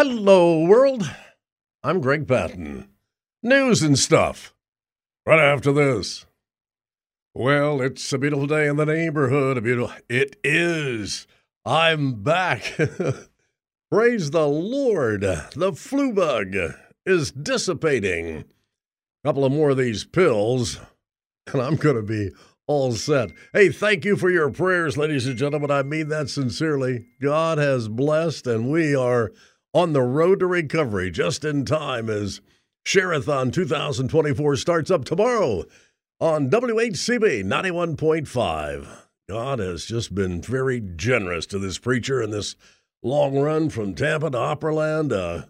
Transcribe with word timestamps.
Hello, 0.00 0.60
world. 0.60 1.10
I'm 1.82 2.00
Greg 2.00 2.28
Patten. 2.28 2.88
News 3.42 3.82
and 3.82 3.98
stuff. 3.98 4.54
Right 5.26 5.40
after 5.40 5.72
this. 5.72 6.24
Well, 7.34 7.82
it's 7.82 8.12
a 8.12 8.18
beautiful 8.18 8.46
day 8.46 8.68
in 8.68 8.76
the 8.76 8.86
neighborhood. 8.86 9.58
A 9.58 9.60
beautiful. 9.60 9.96
It 10.08 10.36
is. 10.44 11.26
I'm 11.64 12.22
back. 12.22 12.78
Praise 13.90 14.30
the 14.30 14.46
Lord. 14.46 15.22
The 15.22 15.72
flu 15.72 16.12
bug 16.12 16.54
is 17.04 17.32
dissipating. 17.32 18.36
A 18.36 18.44
couple 19.24 19.44
of 19.44 19.50
more 19.50 19.70
of 19.70 19.78
these 19.78 20.04
pills, 20.04 20.78
and 21.52 21.60
I'm 21.60 21.74
going 21.74 21.96
to 21.96 22.02
be 22.02 22.30
all 22.68 22.92
set. 22.92 23.32
Hey, 23.52 23.70
thank 23.70 24.04
you 24.04 24.16
for 24.16 24.30
your 24.30 24.48
prayers, 24.48 24.96
ladies 24.96 25.26
and 25.26 25.36
gentlemen. 25.36 25.72
I 25.72 25.82
mean 25.82 26.06
that 26.10 26.30
sincerely. 26.30 27.06
God 27.20 27.58
has 27.58 27.88
blessed, 27.88 28.46
and 28.46 28.70
we 28.70 28.94
are 28.94 29.32
on 29.78 29.92
the 29.92 30.02
road 30.02 30.40
to 30.40 30.46
recovery 30.46 31.08
just 31.08 31.44
in 31.44 31.64
time 31.64 32.10
as 32.10 32.40
Sharathon 32.84 33.52
2024 33.52 34.56
starts 34.56 34.90
up 34.90 35.04
tomorrow 35.04 35.62
on 36.18 36.50
WHCB 36.50 37.44
91.5. 37.44 38.88
God 39.28 39.60
has 39.60 39.84
just 39.84 40.12
been 40.16 40.42
very 40.42 40.80
generous 40.80 41.46
to 41.46 41.60
this 41.60 41.78
preacher 41.78 42.20
in 42.20 42.32
this 42.32 42.56
long 43.04 43.38
run 43.38 43.70
from 43.70 43.94
Tampa 43.94 44.30
to 44.30 44.36
Operaland, 44.36 45.12
uh, 45.12 45.46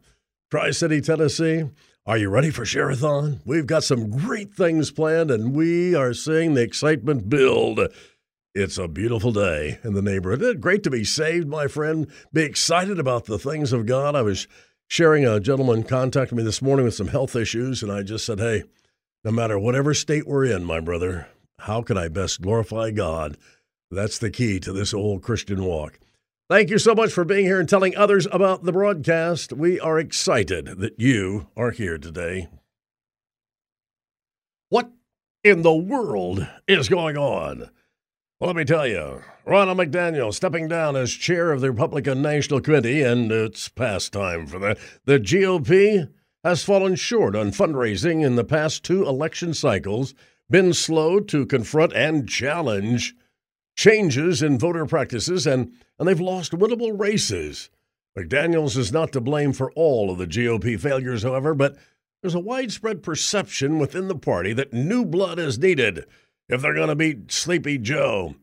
Tri 0.50 0.72
City, 0.72 1.00
Tennessee. 1.00 1.64
Are 2.04 2.18
you 2.18 2.28
ready 2.28 2.50
for 2.50 2.64
Sharathon? 2.64 3.40
We've 3.46 3.66
got 3.66 3.82
some 3.82 4.10
great 4.10 4.52
things 4.52 4.90
planned, 4.90 5.30
and 5.30 5.54
we 5.54 5.94
are 5.94 6.12
seeing 6.12 6.52
the 6.52 6.62
excitement 6.62 7.30
build. 7.30 7.80
It's 8.54 8.78
a 8.78 8.88
beautiful 8.88 9.30
day 9.30 9.78
in 9.84 9.92
the 9.92 10.02
neighborhood. 10.02 10.60
Great 10.60 10.82
to 10.82 10.90
be 10.90 11.04
saved, 11.04 11.46
my 11.46 11.68
friend. 11.68 12.06
Be 12.32 12.42
excited 12.42 12.98
about 12.98 13.26
the 13.26 13.38
things 13.38 13.72
of 13.72 13.86
God. 13.86 14.16
I 14.16 14.22
was 14.22 14.48
sharing 14.88 15.26
a 15.26 15.38
gentleman 15.38 15.82
contacted 15.84 16.36
me 16.36 16.42
this 16.42 16.62
morning 16.62 16.84
with 16.84 16.94
some 16.94 17.08
health 17.08 17.36
issues, 17.36 17.82
and 17.82 17.92
I 17.92 18.02
just 18.02 18.24
said, 18.24 18.40
hey, 18.40 18.64
no 19.22 19.30
matter 19.30 19.58
whatever 19.58 19.92
state 19.92 20.26
we're 20.26 20.46
in, 20.46 20.64
my 20.64 20.80
brother, 20.80 21.28
how 21.60 21.82
can 21.82 21.98
I 21.98 22.08
best 22.08 22.40
glorify 22.40 22.90
God? 22.90 23.36
That's 23.90 24.18
the 24.18 24.30
key 24.30 24.58
to 24.60 24.72
this 24.72 24.94
old 24.94 25.22
Christian 25.22 25.62
walk. 25.64 25.98
Thank 26.48 26.70
you 26.70 26.78
so 26.78 26.94
much 26.94 27.12
for 27.12 27.24
being 27.24 27.44
here 27.44 27.60
and 27.60 27.68
telling 27.68 27.94
others 27.96 28.26
about 28.32 28.64
the 28.64 28.72
broadcast. 28.72 29.52
We 29.52 29.78
are 29.78 29.98
excited 29.98 30.78
that 30.78 30.98
you 30.98 31.48
are 31.54 31.70
here 31.70 31.98
today. 31.98 32.48
What 34.70 34.90
in 35.44 35.60
the 35.62 35.74
world 35.74 36.48
is 36.66 36.88
going 36.88 37.18
on? 37.18 37.70
Well, 38.40 38.46
let 38.50 38.56
me 38.56 38.64
tell 38.64 38.86
you, 38.86 39.24
Ronna 39.48 39.74
McDaniel 39.74 40.32
stepping 40.32 40.68
down 40.68 40.94
as 40.94 41.10
chair 41.10 41.50
of 41.50 41.60
the 41.60 41.72
Republican 41.72 42.22
National 42.22 42.60
Committee, 42.60 43.02
and 43.02 43.32
it's 43.32 43.68
past 43.68 44.12
time 44.12 44.46
for 44.46 44.60
that. 44.60 44.78
The 45.06 45.18
GOP 45.18 46.08
has 46.44 46.62
fallen 46.62 46.94
short 46.94 47.34
on 47.34 47.50
fundraising 47.50 48.24
in 48.24 48.36
the 48.36 48.44
past 48.44 48.84
two 48.84 49.04
election 49.04 49.54
cycles, 49.54 50.14
been 50.48 50.72
slow 50.72 51.18
to 51.18 51.46
confront 51.46 51.92
and 51.94 52.28
challenge 52.28 53.16
changes 53.76 54.40
in 54.40 54.56
voter 54.56 54.86
practices, 54.86 55.44
and, 55.44 55.72
and 55.98 56.06
they've 56.06 56.20
lost 56.20 56.52
winnable 56.52 56.96
races. 56.96 57.70
McDaniels 58.16 58.76
is 58.76 58.92
not 58.92 59.10
to 59.10 59.20
blame 59.20 59.52
for 59.52 59.72
all 59.72 60.12
of 60.12 60.18
the 60.18 60.28
GOP 60.28 60.78
failures, 60.78 61.24
however, 61.24 61.56
but 61.56 61.76
there's 62.22 62.36
a 62.36 62.40
widespread 62.40 63.02
perception 63.02 63.80
within 63.80 64.06
the 64.06 64.14
party 64.14 64.52
that 64.52 64.72
new 64.72 65.04
blood 65.04 65.40
is 65.40 65.58
needed 65.58 66.04
if 66.48 66.62
they're 66.62 66.74
going 66.74 66.88
to 66.88 66.96
beat 66.96 67.30
Sleepy 67.30 67.78
Joe. 67.78 68.34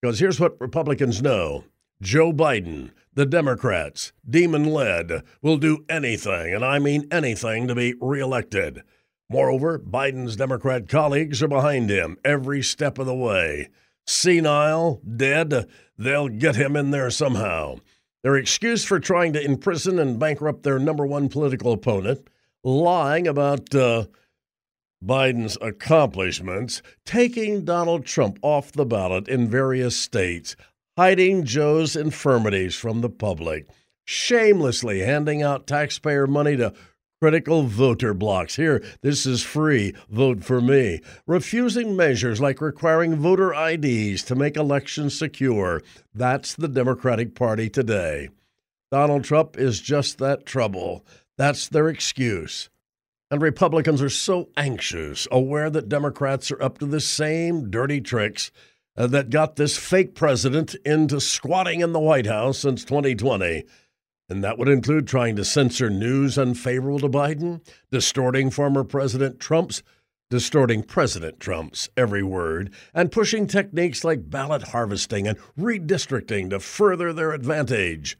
Because 0.00 0.18
here's 0.18 0.40
what 0.40 0.60
Republicans 0.60 1.20
know 1.20 1.64
Joe 2.00 2.32
Biden, 2.32 2.90
the 3.14 3.26
Democrats, 3.26 4.12
demon 4.28 4.64
led, 4.64 5.22
will 5.42 5.58
do 5.58 5.84
anything, 5.88 6.54
and 6.54 6.64
I 6.64 6.78
mean 6.78 7.06
anything, 7.10 7.68
to 7.68 7.74
be 7.74 7.94
reelected. 8.00 8.82
Moreover, 9.28 9.78
Biden's 9.78 10.36
Democrat 10.36 10.88
colleagues 10.88 11.42
are 11.42 11.48
behind 11.48 11.90
him 11.90 12.16
every 12.24 12.62
step 12.62 12.98
of 12.98 13.06
the 13.06 13.14
way. 13.14 13.68
Senile, 14.06 15.00
dead, 15.16 15.68
they'll 15.98 16.28
get 16.28 16.56
him 16.56 16.74
in 16.74 16.90
there 16.90 17.10
somehow. 17.10 17.76
Their 18.22 18.36
excuse 18.36 18.84
for 18.84 18.98
trying 18.98 19.32
to 19.34 19.44
imprison 19.44 19.98
and 19.98 20.18
bankrupt 20.18 20.62
their 20.62 20.78
number 20.78 21.06
one 21.06 21.28
political 21.28 21.72
opponent, 21.72 22.26
lying 22.64 23.28
about 23.28 23.74
uh, 23.74 24.06
Biden's 25.04 25.56
accomplishments, 25.62 26.82
taking 27.04 27.64
Donald 27.64 28.04
Trump 28.04 28.38
off 28.42 28.72
the 28.72 28.84
ballot 28.84 29.28
in 29.28 29.48
various 29.48 29.96
states, 29.96 30.56
hiding 30.96 31.44
Joe's 31.44 31.96
infirmities 31.96 32.74
from 32.74 33.00
the 33.00 33.08
public, 33.08 33.66
shamelessly 34.04 35.00
handing 35.00 35.42
out 35.42 35.66
taxpayer 35.66 36.26
money 36.26 36.56
to 36.56 36.74
critical 37.20 37.62
voter 37.62 38.14
blocks. 38.14 38.56
Here, 38.56 38.82
this 39.02 39.26
is 39.26 39.42
free, 39.42 39.94
vote 40.08 40.42
for 40.44 40.60
me. 40.60 41.00
Refusing 41.26 41.96
measures 41.96 42.40
like 42.40 42.60
requiring 42.60 43.16
voter 43.16 43.52
IDs 43.54 44.22
to 44.24 44.34
make 44.34 44.56
elections 44.56 45.18
secure. 45.18 45.82
That's 46.14 46.54
the 46.54 46.68
Democratic 46.68 47.34
Party 47.34 47.68
today. 47.68 48.30
Donald 48.90 49.24
Trump 49.24 49.56
is 49.56 49.80
just 49.80 50.18
that 50.18 50.46
trouble. 50.46 51.04
That's 51.36 51.68
their 51.68 51.88
excuse. 51.88 52.68
And 53.30 53.40
Republicans 53.40 54.02
are 54.02 54.10
so 54.10 54.48
anxious, 54.56 55.28
aware 55.30 55.70
that 55.70 55.88
Democrats 55.88 56.50
are 56.50 56.60
up 56.60 56.78
to 56.78 56.86
the 56.86 57.00
same 57.00 57.70
dirty 57.70 58.00
tricks 58.00 58.50
uh, 58.96 59.06
that 59.06 59.30
got 59.30 59.54
this 59.54 59.76
fake 59.76 60.16
president 60.16 60.74
into 60.84 61.20
squatting 61.20 61.80
in 61.80 61.92
the 61.92 62.00
White 62.00 62.26
House 62.26 62.58
since 62.58 62.84
2020. 62.84 63.64
And 64.28 64.42
that 64.42 64.58
would 64.58 64.68
include 64.68 65.06
trying 65.06 65.36
to 65.36 65.44
censor 65.44 65.88
news 65.90 66.38
unfavorable 66.38 67.00
to 67.00 67.08
Biden, 67.08 67.60
distorting 67.92 68.50
former 68.50 68.82
President 68.82 69.38
Trump's, 69.38 69.82
distorting 70.28 70.82
President 70.82 71.38
Trump's 71.38 71.88
every 71.96 72.22
word, 72.22 72.72
and 72.92 73.12
pushing 73.12 73.46
techniques 73.46 74.04
like 74.04 74.30
ballot 74.30 74.64
harvesting 74.68 75.28
and 75.28 75.38
redistricting 75.58 76.50
to 76.50 76.60
further 76.60 77.12
their 77.12 77.32
advantage. 77.32 78.18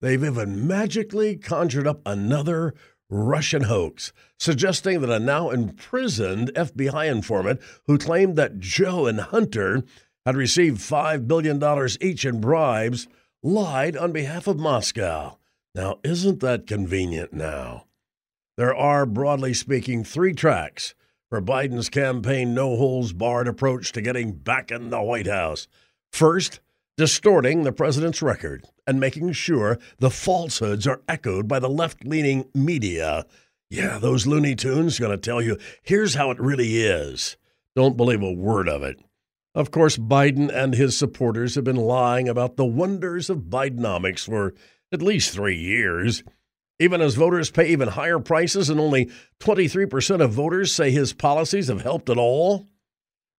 They've 0.00 0.22
even 0.22 0.66
magically 0.66 1.36
conjured 1.36 1.86
up 1.86 2.00
another 2.06 2.74
Russian 3.10 3.64
hoax, 3.64 4.12
suggesting 4.38 5.00
that 5.00 5.10
a 5.10 5.18
now 5.18 5.50
imprisoned 5.50 6.52
FBI 6.54 7.10
informant 7.10 7.60
who 7.86 7.98
claimed 7.98 8.36
that 8.36 8.58
Joe 8.58 9.06
and 9.06 9.20
Hunter 9.20 9.82
had 10.26 10.36
received 10.36 10.78
$5 10.78 11.26
billion 11.26 11.62
each 12.00 12.24
in 12.24 12.40
bribes 12.40 13.08
lied 13.42 13.96
on 13.96 14.12
behalf 14.12 14.46
of 14.46 14.58
Moscow. 14.58 15.38
Now, 15.74 16.00
isn't 16.04 16.40
that 16.40 16.66
convenient 16.66 17.32
now? 17.32 17.86
There 18.56 18.74
are, 18.74 19.06
broadly 19.06 19.54
speaking, 19.54 20.04
three 20.04 20.34
tracks 20.34 20.94
for 21.30 21.40
Biden's 21.40 21.88
campaign 21.88 22.54
no 22.54 22.76
holds 22.76 23.12
barred 23.12 23.48
approach 23.48 23.92
to 23.92 24.02
getting 24.02 24.32
back 24.32 24.70
in 24.70 24.90
the 24.90 25.00
White 25.00 25.26
House. 25.26 25.68
First, 26.12 26.60
distorting 26.98 27.62
the 27.62 27.72
president's 27.72 28.20
record 28.20 28.66
and 28.84 28.98
making 28.98 29.30
sure 29.30 29.78
the 30.00 30.10
falsehoods 30.10 30.84
are 30.84 31.00
echoed 31.08 31.46
by 31.46 31.60
the 31.60 31.70
left 31.70 32.04
leaning 32.04 32.44
media. 32.52 33.24
Yeah, 33.70 33.98
those 33.98 34.26
Looney 34.26 34.56
Tunes 34.56 34.98
going 34.98 35.12
to 35.12 35.16
tell 35.16 35.40
you 35.40 35.58
here's 35.82 36.16
how 36.16 36.32
it 36.32 36.40
really 36.40 36.78
is. 36.82 37.36
Don't 37.76 37.96
believe 37.96 38.20
a 38.20 38.32
word 38.32 38.68
of 38.68 38.82
it. 38.82 39.00
Of 39.54 39.70
course, 39.70 39.96
Biden 39.96 40.52
and 40.52 40.74
his 40.74 40.98
supporters 40.98 41.54
have 41.54 41.64
been 41.64 41.76
lying 41.76 42.28
about 42.28 42.56
the 42.56 42.66
wonders 42.66 43.30
of 43.30 43.42
Bidenomics 43.42 44.26
for 44.26 44.54
at 44.90 45.00
least 45.00 45.32
three 45.32 45.56
years. 45.56 46.24
Even 46.80 47.00
as 47.00 47.14
voters 47.14 47.50
pay 47.50 47.68
even 47.68 47.88
higher 47.88 48.18
prices, 48.18 48.70
and 48.70 48.80
only 48.80 49.10
23% 49.40 50.20
of 50.20 50.32
voters 50.32 50.72
say 50.72 50.90
his 50.90 51.12
policies 51.12 51.68
have 51.68 51.82
helped 51.82 52.10
at 52.10 52.18
all. 52.18 52.66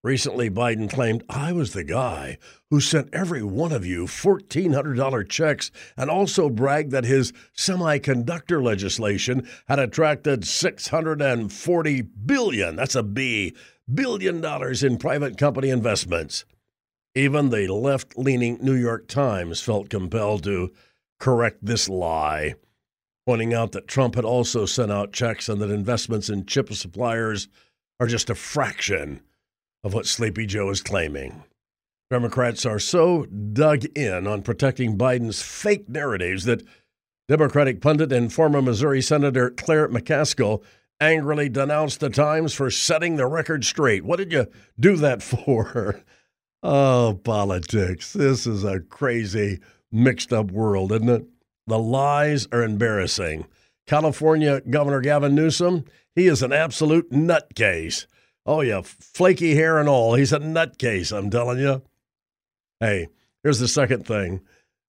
Recently, 0.01 0.49
Biden 0.49 0.89
claimed, 0.89 1.25
I 1.27 1.51
was 1.51 1.73
the 1.73 1.83
guy 1.83 2.37
who 2.69 2.79
sent 2.79 3.13
every 3.13 3.43
one 3.43 3.73
of 3.73 3.85
you 3.85 4.05
$1,400 4.05 5.27
checks 5.27 5.71
and 5.97 6.09
also 6.09 6.49
bragged 6.49 6.91
that 6.91 7.03
his 7.03 7.33
semiconductor 7.53 8.63
legislation 8.63 9.45
had 9.67 9.77
attracted 9.77 10.47
640 10.47 12.01
billion, 12.01 12.77
that's 12.77 12.95
a 12.95 13.03
B, 13.03 13.53
billion 13.93 14.39
dollars 14.39 14.83
in 14.83 14.97
private 14.97 15.37
company 15.37 15.69
investments. 15.69 16.45
Even 17.13 17.49
the 17.49 17.67
left 17.67 18.17
leaning 18.17 18.57
New 18.61 18.75
York 18.75 19.09
Times 19.09 19.61
felt 19.61 19.89
compelled 19.89 20.45
to 20.45 20.71
correct 21.19 21.57
this 21.61 21.89
lie, 21.89 22.55
pointing 23.25 23.53
out 23.53 23.73
that 23.73 23.89
Trump 23.89 24.15
had 24.15 24.23
also 24.23 24.65
sent 24.65 24.93
out 24.93 25.11
checks 25.11 25.49
and 25.49 25.61
that 25.61 25.71
investments 25.71 26.29
in 26.29 26.45
chip 26.45 26.71
suppliers 26.71 27.49
are 27.99 28.07
just 28.07 28.29
a 28.29 28.35
fraction 28.35 29.19
of 29.83 29.93
what 29.93 30.05
Sleepy 30.05 30.45
Joe 30.45 30.69
is 30.69 30.81
claiming. 30.81 31.43
Democrats 32.09 32.65
are 32.65 32.79
so 32.79 33.25
dug 33.25 33.85
in 33.95 34.25
on 34.25 34.41
protecting 34.41 34.97
Biden's 34.97 35.41
fake 35.41 35.87
narratives 35.87 36.45
that 36.45 36.63
Democratic 37.27 37.79
pundit 37.79 38.11
and 38.11 38.33
former 38.33 38.61
Missouri 38.61 39.01
Senator 39.01 39.51
Claire 39.51 39.87
McCaskill 39.87 40.63
angrily 40.99 41.47
denounced 41.47 41.99
the 41.99 42.09
Times 42.09 42.53
for 42.53 42.71
setting 42.71 43.15
the 43.15 43.27
record 43.27 43.63
straight. 43.63 44.03
What 44.03 44.17
did 44.17 44.31
you 44.31 44.47
do 44.79 44.95
that 44.97 45.21
for? 45.23 46.01
oh, 46.63 47.19
politics. 47.23 48.13
This 48.13 48.47
is 48.47 48.63
a 48.63 48.79
crazy, 48.79 49.59
mixed 49.91 50.33
up 50.33 50.51
world, 50.51 50.91
isn't 50.91 51.09
it? 51.09 51.25
The 51.67 51.79
lies 51.79 52.47
are 52.51 52.63
embarrassing. 52.63 53.45
California 53.85 54.61
Governor 54.61 55.01
Gavin 55.01 55.35
Newsom, 55.35 55.85
he 56.15 56.27
is 56.27 56.41
an 56.41 56.51
absolute 56.51 57.11
nutcase. 57.11 58.07
Oh, 58.49 58.61
yeah, 58.61 58.81
flaky 58.81 59.53
hair 59.53 59.77
and 59.77 59.87
all. 59.87 60.15
He's 60.15 60.33
a 60.33 60.39
nutcase, 60.39 61.15
I'm 61.15 61.29
telling 61.29 61.59
you. 61.59 61.83
Hey, 62.79 63.09
here's 63.43 63.59
the 63.59 63.67
second 63.67 64.07
thing 64.07 64.41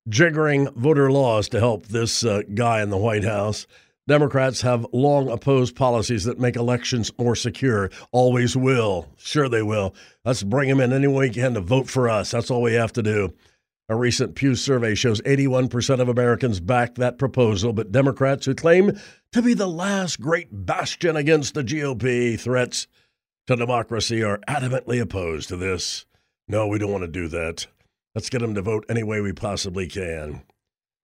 jiggering 0.08 0.74
voter 0.76 1.12
laws 1.12 1.50
to 1.50 1.60
help 1.60 1.86
this 1.88 2.24
uh, 2.24 2.40
guy 2.54 2.80
in 2.80 2.88
the 2.88 2.96
White 2.96 3.22
House. 3.22 3.66
Democrats 4.08 4.62
have 4.62 4.86
long 4.94 5.28
opposed 5.28 5.76
policies 5.76 6.24
that 6.24 6.40
make 6.40 6.56
elections 6.56 7.12
more 7.18 7.36
secure. 7.36 7.90
Always 8.12 8.56
will. 8.56 9.10
Sure, 9.18 9.46
they 9.46 9.62
will. 9.62 9.94
Let's 10.24 10.42
bring 10.42 10.70
them 10.70 10.80
in 10.80 10.94
any 10.94 11.06
way 11.06 11.28
we 11.28 11.34
can 11.34 11.52
to 11.52 11.60
vote 11.60 11.90
for 11.90 12.08
us. 12.08 12.30
That's 12.30 12.50
all 12.50 12.62
we 12.62 12.72
have 12.72 12.94
to 12.94 13.02
do. 13.02 13.34
A 13.90 13.94
recent 13.94 14.36
Pew 14.36 14.54
survey 14.54 14.94
shows 14.94 15.20
81% 15.20 16.00
of 16.00 16.08
Americans 16.08 16.60
back 16.60 16.94
that 16.94 17.18
proposal, 17.18 17.74
but 17.74 17.92
Democrats 17.92 18.46
who 18.46 18.54
claim 18.54 18.98
to 19.32 19.42
be 19.42 19.52
the 19.52 19.68
last 19.68 20.18
great 20.18 20.48
bastion 20.50 21.14
against 21.14 21.52
the 21.52 21.62
GOP 21.62 22.40
threats 22.40 22.86
to 23.46 23.56
democracy 23.56 24.22
are 24.22 24.40
adamantly 24.48 25.00
opposed 25.00 25.48
to 25.48 25.56
this. 25.56 26.06
No, 26.48 26.66
we 26.66 26.78
don't 26.78 26.92
want 26.92 27.04
to 27.04 27.08
do 27.08 27.28
that. 27.28 27.66
Let's 28.14 28.30
get 28.30 28.40
them 28.40 28.54
to 28.54 28.62
vote 28.62 28.84
any 28.88 29.02
way 29.02 29.20
we 29.20 29.32
possibly 29.32 29.86
can. 29.86 30.42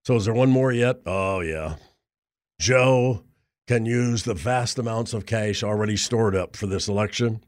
So, 0.05 0.17
is 0.17 0.25
there 0.25 0.35
one 0.35 0.51
more 0.51 0.73
yet? 0.73 1.01
Oh, 1.07 1.41
yeah. 1.41 1.77
Joe 2.61 3.23
can 3.67 3.87
use 3.87 4.23
the 4.23 4.35
vast 4.35 4.79
amounts 4.79 5.13
of 5.13 5.27
cash 5.27 5.63
already 5.63 5.97
stored 5.97 6.37
up 6.37 6.57
for 6.57 6.67
this 6.67 6.89
election. 6.89 7.43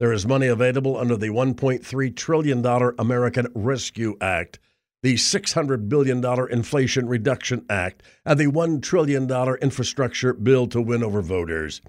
There 0.00 0.12
is 0.12 0.26
money 0.26 0.46
available 0.46 0.96
under 0.96 1.16
the 1.16 1.28
$1.3 1.28 2.16
trillion 2.16 2.64
American 2.98 3.48
Rescue 3.54 4.16
Act 4.20 4.58
the 5.02 5.14
$600 5.14 5.88
billion 5.88 6.24
Inflation 6.50 7.08
Reduction 7.08 7.66
Act, 7.68 8.02
and 8.24 8.38
the 8.38 8.46
$1 8.46 8.82
trillion 8.82 9.28
infrastructure 9.60 10.32
bill 10.32 10.66
to 10.68 10.80
win 10.80 11.02
over 11.02 11.20
voters. 11.20 11.82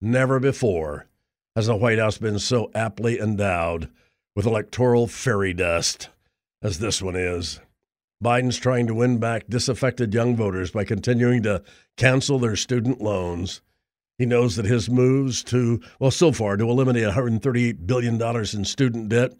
Never 0.00 0.40
before 0.40 1.06
has 1.54 1.66
the 1.66 1.76
White 1.76 1.98
House 1.98 2.18
been 2.18 2.38
so 2.38 2.70
aptly 2.74 3.18
endowed 3.18 3.88
with 4.34 4.46
electoral 4.46 5.06
fairy 5.06 5.52
dust 5.52 6.08
as 6.62 6.78
this 6.78 7.02
one 7.02 7.16
is. 7.16 7.60
Biden's 8.22 8.56
trying 8.56 8.86
to 8.86 8.94
win 8.94 9.18
back 9.18 9.48
disaffected 9.48 10.14
young 10.14 10.36
voters 10.36 10.70
by 10.70 10.84
continuing 10.84 11.42
to 11.42 11.62
cancel 11.96 12.38
their 12.38 12.56
student 12.56 13.00
loans. 13.00 13.60
He 14.16 14.26
knows 14.26 14.56
that 14.56 14.64
his 14.64 14.88
moves 14.88 15.42
to, 15.44 15.80
well, 15.98 16.12
so 16.12 16.30
far, 16.30 16.56
to 16.56 16.70
eliminate 16.70 17.08
$138 17.08 17.86
billion 17.86 18.22
in 18.22 18.64
student 18.64 19.08
debt 19.08 19.32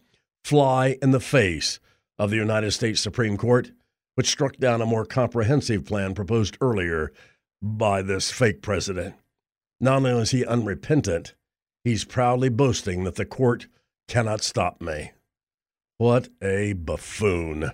fly 0.44 0.96
in 1.00 1.12
the 1.12 1.20
face 1.20 1.78
of 2.18 2.30
the 2.30 2.36
United 2.36 2.72
States 2.72 3.00
Supreme 3.00 3.36
Court, 3.36 3.70
which 4.16 4.28
struck 4.28 4.56
down 4.56 4.82
a 4.82 4.86
more 4.86 5.06
comprehensive 5.06 5.84
plan 5.84 6.14
proposed 6.14 6.58
earlier 6.60 7.12
by 7.62 8.02
this 8.02 8.32
fake 8.32 8.60
president. 8.60 9.14
Not 9.80 9.98
only 9.98 10.22
is 10.22 10.32
he 10.32 10.44
unrepentant, 10.44 11.34
he's 11.84 12.04
proudly 12.04 12.48
boasting 12.48 13.04
that 13.04 13.16
the 13.16 13.24
court 13.24 13.66
cannot 14.08 14.42
stop 14.42 14.80
me. 14.80 15.12
What 15.98 16.28
a 16.42 16.72
buffoon. 16.72 17.72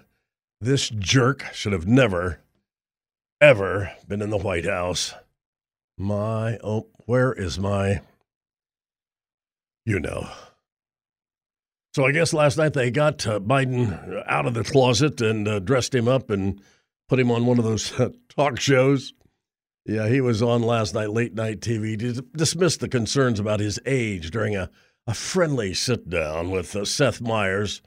This 0.60 0.88
jerk 0.90 1.46
should 1.52 1.72
have 1.72 1.86
never, 1.86 2.40
ever 3.40 3.92
been 4.06 4.22
in 4.22 4.30
the 4.30 4.36
White 4.36 4.66
House. 4.66 5.14
My, 5.96 6.58
oh, 6.62 6.88
where 7.06 7.32
is 7.32 7.58
my, 7.58 8.00
you 9.86 9.98
know. 9.98 10.28
So 11.94 12.06
I 12.06 12.12
guess 12.12 12.32
last 12.32 12.58
night 12.58 12.74
they 12.74 12.90
got 12.90 13.26
uh, 13.26 13.40
Biden 13.40 14.22
out 14.26 14.46
of 14.46 14.54
the 14.54 14.62
closet 14.62 15.20
and 15.20 15.48
uh, 15.48 15.58
dressed 15.58 15.94
him 15.94 16.06
up 16.06 16.30
and 16.30 16.60
put 17.08 17.18
him 17.18 17.30
on 17.30 17.46
one 17.46 17.58
of 17.58 17.64
those 17.64 17.98
uh, 17.98 18.10
talk 18.28 18.60
shows. 18.60 19.14
Yeah, 19.88 20.06
he 20.08 20.20
was 20.20 20.42
on 20.42 20.60
last 20.60 20.92
night, 20.92 21.08
late 21.08 21.34
night 21.34 21.60
TV, 21.60 21.98
to 21.98 22.20
dismiss 22.36 22.76
the 22.76 22.90
concerns 22.90 23.40
about 23.40 23.58
his 23.58 23.80
age 23.86 24.30
during 24.30 24.54
a, 24.54 24.68
a 25.06 25.14
friendly 25.14 25.72
sit 25.72 26.10
down 26.10 26.50
with 26.50 26.76
uh, 26.76 26.84
Seth 26.84 27.22
Meyers, 27.22 27.80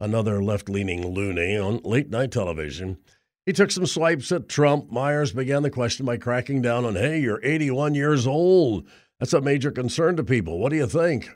another 0.00 0.42
left 0.42 0.68
leaning 0.68 1.06
loony, 1.06 1.56
on 1.56 1.78
late 1.84 2.10
night 2.10 2.32
television. 2.32 2.98
He 3.46 3.52
took 3.52 3.70
some 3.70 3.86
swipes 3.86 4.32
at 4.32 4.48
Trump. 4.48 4.90
Meyers 4.90 5.30
began 5.30 5.62
the 5.62 5.70
question 5.70 6.04
by 6.04 6.16
cracking 6.16 6.60
down 6.60 6.84
on, 6.84 6.96
hey, 6.96 7.20
you're 7.20 7.40
81 7.44 7.94
years 7.94 8.26
old. 8.26 8.88
That's 9.20 9.32
a 9.32 9.40
major 9.40 9.70
concern 9.70 10.16
to 10.16 10.24
people. 10.24 10.58
What 10.58 10.70
do 10.70 10.76
you 10.76 10.88
think? 10.88 11.30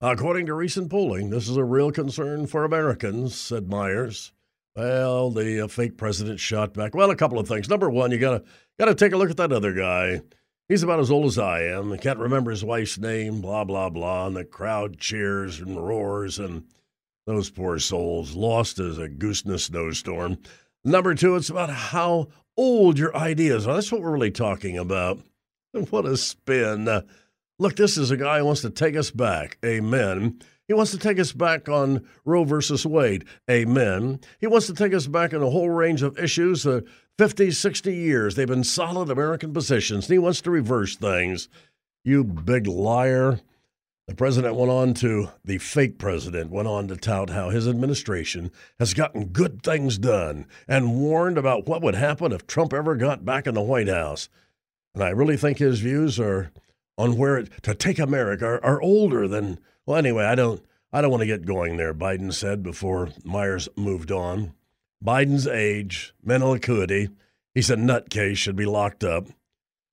According 0.00 0.46
to 0.46 0.54
recent 0.54 0.90
polling, 0.90 1.30
this 1.30 1.48
is 1.48 1.56
a 1.56 1.62
real 1.62 1.92
concern 1.92 2.48
for 2.48 2.64
Americans, 2.64 3.36
said 3.36 3.68
Meyers. 3.68 4.32
Well, 4.74 5.30
the 5.30 5.64
uh, 5.64 5.68
fake 5.68 5.98
president 5.98 6.40
shot 6.40 6.72
back. 6.74 6.94
Well, 6.94 7.10
a 7.10 7.16
couple 7.16 7.38
of 7.38 7.46
things. 7.46 7.68
Number 7.68 7.90
one, 7.90 8.10
you 8.10 8.18
gotta 8.82 8.94
gotta 8.94 9.04
take 9.04 9.14
a 9.14 9.16
look 9.16 9.30
at 9.30 9.36
that 9.36 9.52
other 9.52 9.72
guy. 9.72 10.22
He's 10.68 10.82
about 10.82 11.00
as 11.00 11.10
old 11.10 11.26
as 11.26 11.38
I 11.38 11.62
am. 11.62 11.92
I 11.92 11.96
can't 11.96 12.18
remember 12.18 12.50
his 12.50 12.64
wife's 12.64 12.98
name. 12.98 13.40
Blah 13.40 13.64
blah 13.64 13.90
blah. 13.90 14.26
And 14.26 14.36
the 14.36 14.44
crowd 14.44 14.98
cheers 14.98 15.60
and 15.60 15.76
roars, 15.76 16.38
and 16.38 16.64
those 17.26 17.50
poor 17.50 17.78
souls 17.78 18.34
lost 18.34 18.78
as 18.78 18.98
a 18.98 19.08
goose 19.08 19.42
in 19.42 19.52
a 19.52 19.58
snowstorm. 19.58 20.38
Number 20.84 21.14
two, 21.14 21.36
it's 21.36 21.50
about 21.50 21.70
how 21.70 22.28
old 22.56 22.98
your 22.98 23.16
ideas 23.16 23.66
are. 23.66 23.74
That's 23.74 23.92
what 23.92 24.00
we're 24.02 24.12
really 24.12 24.30
talking 24.30 24.78
about. 24.78 25.20
What 25.88 26.04
a 26.04 26.18
spin. 26.18 26.86
Uh, 26.86 27.00
Look, 27.62 27.76
this 27.76 27.96
is 27.96 28.10
a 28.10 28.16
guy 28.16 28.38
who 28.38 28.46
wants 28.46 28.62
to 28.62 28.70
take 28.70 28.96
us 28.96 29.12
back. 29.12 29.56
Amen. 29.64 30.40
He 30.66 30.74
wants 30.74 30.90
to 30.90 30.98
take 30.98 31.20
us 31.20 31.32
back 31.32 31.68
on 31.68 32.04
Roe 32.24 32.42
versus 32.42 32.84
Wade. 32.84 33.24
Amen. 33.48 34.18
He 34.40 34.48
wants 34.48 34.66
to 34.66 34.74
take 34.74 34.92
us 34.92 35.06
back 35.06 35.32
in 35.32 35.42
a 35.42 35.48
whole 35.48 35.70
range 35.70 36.02
of 36.02 36.18
issues. 36.18 36.66
Uh, 36.66 36.80
50, 37.18 37.50
60 37.50 37.94
years, 37.94 38.34
they've 38.34 38.48
been 38.48 38.64
solid 38.64 39.10
American 39.10 39.52
positions. 39.52 40.06
And 40.06 40.12
he 40.12 40.18
wants 40.18 40.40
to 40.42 40.50
reverse 40.50 40.96
things. 40.96 41.48
You 42.04 42.24
big 42.24 42.66
liar. 42.66 43.40
The 44.08 44.14
president 44.14 44.56
went 44.56 44.70
on 44.70 44.94
to, 44.94 45.28
the 45.44 45.58
fake 45.58 45.98
president 45.98 46.50
went 46.50 46.68
on 46.68 46.88
to 46.88 46.96
tout 46.96 47.30
how 47.30 47.50
his 47.50 47.68
administration 47.68 48.50
has 48.78 48.94
gotten 48.94 49.26
good 49.26 49.62
things 49.62 49.96
done 49.96 50.46
and 50.66 51.00
warned 51.00 51.38
about 51.38 51.66
what 51.66 51.82
would 51.82 51.94
happen 51.94 52.32
if 52.32 52.46
Trump 52.46 52.72
ever 52.72 52.96
got 52.96 53.24
back 53.24 53.46
in 53.46 53.54
the 53.54 53.62
White 53.62 53.88
House. 53.88 54.28
And 54.94 55.04
I 55.04 55.10
really 55.10 55.36
think 55.36 55.58
his 55.58 55.80
views 55.80 56.18
are 56.18 56.50
on 56.98 57.16
where 57.16 57.38
it, 57.38 57.50
to 57.62 57.74
take 57.74 57.98
America 57.98 58.44
are, 58.44 58.64
are 58.64 58.82
older 58.82 59.26
than 59.26 59.58
well 59.86 59.96
anyway 59.96 60.24
I 60.24 60.34
don't 60.34 60.62
I 60.92 61.00
don't 61.00 61.10
want 61.10 61.22
to 61.22 61.26
get 61.26 61.46
going 61.46 61.76
there 61.76 61.94
Biden 61.94 62.32
said 62.32 62.62
before 62.62 63.10
Meyers 63.24 63.68
moved 63.76 64.12
on 64.12 64.52
Biden's 65.02 65.46
age 65.46 66.14
mental 66.22 66.52
acuity. 66.52 67.08
He's 67.54 67.70
a 67.70 67.76
nutcase 67.76 68.36
should 68.36 68.56
be 68.56 68.66
locked 68.66 69.04
up. 69.04 69.26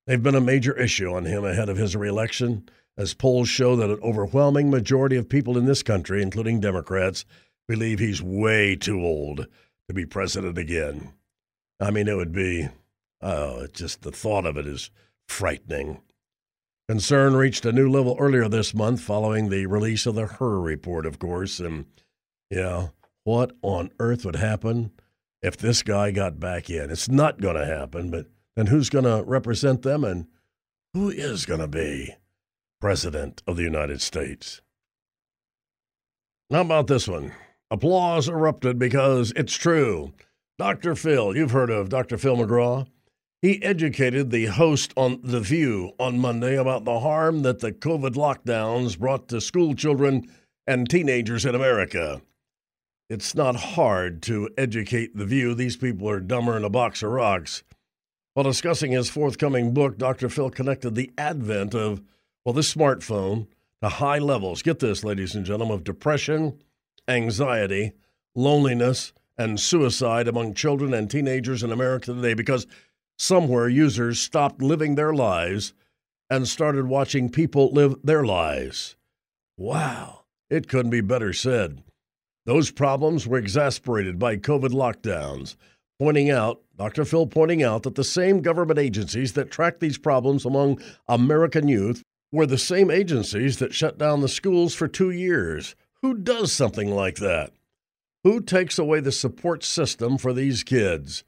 They've 0.06 0.22
been 0.22 0.36
a 0.36 0.42
major 0.42 0.78
issue 0.78 1.14
on 1.14 1.26
him 1.26 1.44
ahead 1.44 1.70
of 1.70 1.78
his 1.78 1.96
reelection 1.96 2.70
as 2.98 3.14
polls 3.14 3.50
show 3.50 3.76
that 3.76 3.90
an 3.90 4.00
overwhelming 4.02 4.70
majority 4.70 5.16
of 5.16 5.30
people 5.30 5.58
in 5.58 5.66
this 5.66 5.84
country 5.84 6.22
including 6.22 6.60
Democrats 6.60 7.26
believe 7.68 8.00
he's 8.00 8.22
way 8.22 8.76
too 8.76 9.02
old 9.02 9.48
to 9.88 9.94
be 9.94 10.06
president 10.06 10.58
again. 10.58 11.14
I 11.80 11.92
mean 11.92 12.08
it 12.08 12.18
would 12.18 12.34
be 12.34 12.70
oh 13.22 13.62
it's 13.62 13.80
just 13.80 14.02
the 14.02 14.12
thought 14.12 14.46
of 14.46 14.58
it 14.58 14.68
is 14.68 14.92
frightening. 15.28 16.02
Concern 16.90 17.36
reached 17.36 17.66
a 17.66 17.72
new 17.72 17.88
level 17.88 18.18
earlier 18.20 18.50
this 18.50 18.74
month 18.74 19.02
following 19.02 19.50
the 19.50 19.68
release 19.68 20.08
of 20.08 20.16
the 20.16 20.26
Hur 20.26 20.60
report, 20.60 21.06
of 21.06 21.20
course. 21.20 21.60
And, 21.60 21.86
yeah, 22.50 22.88
what 23.24 23.52
on 23.62 23.92
earth 24.00 24.26
would 24.26 24.38
happen 24.38 24.92
if 25.42 25.58
this 25.58 25.84
guy 25.84 26.12
got 26.12 26.40
back 26.40 26.70
in? 26.70 26.90
It's 26.90 27.10
not 27.10 27.42
going 27.42 27.56
to 27.56 27.66
happen, 27.66 28.12
but 28.12 28.28
then 28.56 28.68
who's 28.68 28.90
going 28.90 29.06
to 29.06 29.24
represent 29.26 29.82
them 29.82 30.04
and 30.04 30.28
who 30.94 31.10
is 31.10 31.46
going 31.46 31.60
to 31.62 31.68
be 31.68 32.16
President 32.82 33.44
of 33.46 33.58
the 33.58 33.64
United 33.64 34.02
States? 34.02 34.62
How 36.52 36.62
about 36.62 36.88
this 36.88 37.08
one? 37.08 37.34
Applause 37.70 38.28
erupted 38.28 38.80
because 38.80 39.32
it's 39.36 39.54
true. 39.54 40.14
Dr. 40.58 40.96
Phil, 40.96 41.36
you've 41.36 41.52
heard 41.52 41.70
of 41.70 41.90
Dr. 41.90 42.18
Phil 42.18 42.38
McGraw. 42.38 42.88
He 43.42 43.62
educated 43.64 44.32
the 44.32 44.48
host 44.48 44.92
on 44.98 45.22
The 45.24 45.40
View 45.40 45.94
on 46.00 46.20
Monday 46.20 46.56
about 46.58 46.84
the 46.84 47.00
harm 47.00 47.44
that 47.44 47.60
the 47.60 47.72
COVID 47.72 48.16
lockdowns 48.16 49.00
brought 49.00 49.30
to 49.30 49.40
school 49.40 49.76
children 49.76 50.28
and 50.68 50.90
teenagers 50.90 51.46
in 51.46 51.56
America. 51.56 52.22
It's 53.10 53.34
not 53.34 53.56
hard 53.56 54.22
to 54.24 54.52
educate 54.56 55.18
The 55.18 55.26
View. 55.26 55.56
These 55.56 55.78
people 55.78 56.08
are 56.08 56.20
dumber 56.20 56.54
than 56.54 56.64
a 56.64 56.70
box 56.70 57.02
of 57.02 57.10
rocks. 57.10 57.64
While 58.36 58.44
discussing 58.44 58.92
his 58.92 59.10
forthcoming 59.10 59.74
book, 59.74 59.98
Dr. 59.98 60.30
Phil 60.30 60.52
connected 60.52 60.94
the 60.94 61.12
advent 61.18 61.74
of, 61.74 62.04
well, 62.46 62.54
this 62.54 62.72
smartphone 62.72 63.48
to 63.82 63.90
high 63.90 64.20
levels. 64.20 64.62
Get 64.62 64.78
this, 64.78 65.04
ladies 65.04 65.34
and 65.34 65.44
gentlemen, 65.44 65.74
of 65.74 65.84
depression, 65.84 66.62
anxiety, 67.08 67.94
loneliness, 68.36 69.12
and 69.40 69.60
suicide 69.60 70.28
among 70.28 70.54
children 70.54 70.94
and 70.94 71.10
teenagers 71.10 71.64
in 71.64 71.72
America 71.72 72.14
today 72.14 72.36
because 72.36 72.68
somewhere 73.18 73.68
users 73.68 74.20
stopped 74.20 74.62
living 74.62 74.94
their 74.94 75.16
lives 75.16 75.74
and 76.30 76.48
started 76.48 76.86
watching 76.86 77.28
people 77.28 77.72
live 77.72 77.96
their 78.04 78.24
lives. 78.24 78.96
Wow, 79.58 80.26
it 80.48 80.68
couldn't 80.68 80.92
be 80.92 81.02
better 81.02 81.34
said. 81.34 81.82
Those 82.50 82.72
problems 82.72 83.28
were 83.28 83.38
exasperated 83.38 84.18
by 84.18 84.36
COVID 84.36 84.70
lockdowns, 84.70 85.56
pointing 86.00 86.32
out, 86.32 86.60
Dr. 86.80 87.06
Phil 87.06 87.28
pointing 87.28 87.62
out 87.62 87.84
that 87.84 87.94
the 87.94 88.04
same 88.04 88.42
government 88.42 88.80
agencies 88.80 89.34
that 89.34 89.52
track 89.52 89.78
these 89.80 90.00
problems 90.00 90.46
among 90.46 90.82
American 91.08 91.68
youth 91.68 92.02
were 92.32 92.48
the 92.48 92.58
same 92.58 92.90
agencies 92.90 93.60
that 93.60 93.76
shut 93.76 94.00
down 94.00 94.22
the 94.22 94.28
schools 94.28 94.74
for 94.74 94.88
two 94.88 95.12
years. 95.12 95.76
Who 96.02 96.16
does 96.16 96.52
something 96.52 96.90
like 96.90 97.18
that? 97.18 97.52
Who 98.24 98.42
takes 98.42 98.80
away 98.80 99.02
the 99.02 99.12
support 99.12 99.64
system 99.64 100.18
for 100.18 100.34
these 100.34 100.64
kids? 100.64 101.24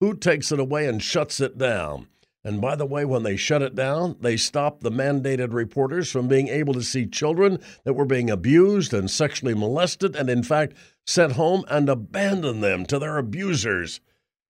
Who 0.00 0.12
takes 0.12 0.52
it 0.52 0.60
away 0.60 0.86
and 0.86 1.02
shuts 1.02 1.40
it 1.40 1.56
down? 1.56 2.08
And 2.46 2.60
by 2.60 2.76
the 2.76 2.86
way, 2.86 3.04
when 3.04 3.24
they 3.24 3.34
shut 3.34 3.60
it 3.60 3.74
down, 3.74 4.18
they 4.20 4.36
stopped 4.36 4.82
the 4.82 4.90
mandated 4.92 5.52
reporters 5.52 6.12
from 6.12 6.28
being 6.28 6.46
able 6.46 6.74
to 6.74 6.82
see 6.84 7.04
children 7.04 7.58
that 7.82 7.94
were 7.94 8.04
being 8.04 8.30
abused 8.30 8.94
and 8.94 9.10
sexually 9.10 9.52
molested, 9.52 10.14
and 10.14 10.30
in 10.30 10.44
fact, 10.44 10.74
sent 11.04 11.32
home 11.32 11.64
and 11.66 11.88
abandoned 11.88 12.62
them 12.62 12.86
to 12.86 13.00
their 13.00 13.18
abusers 13.18 14.00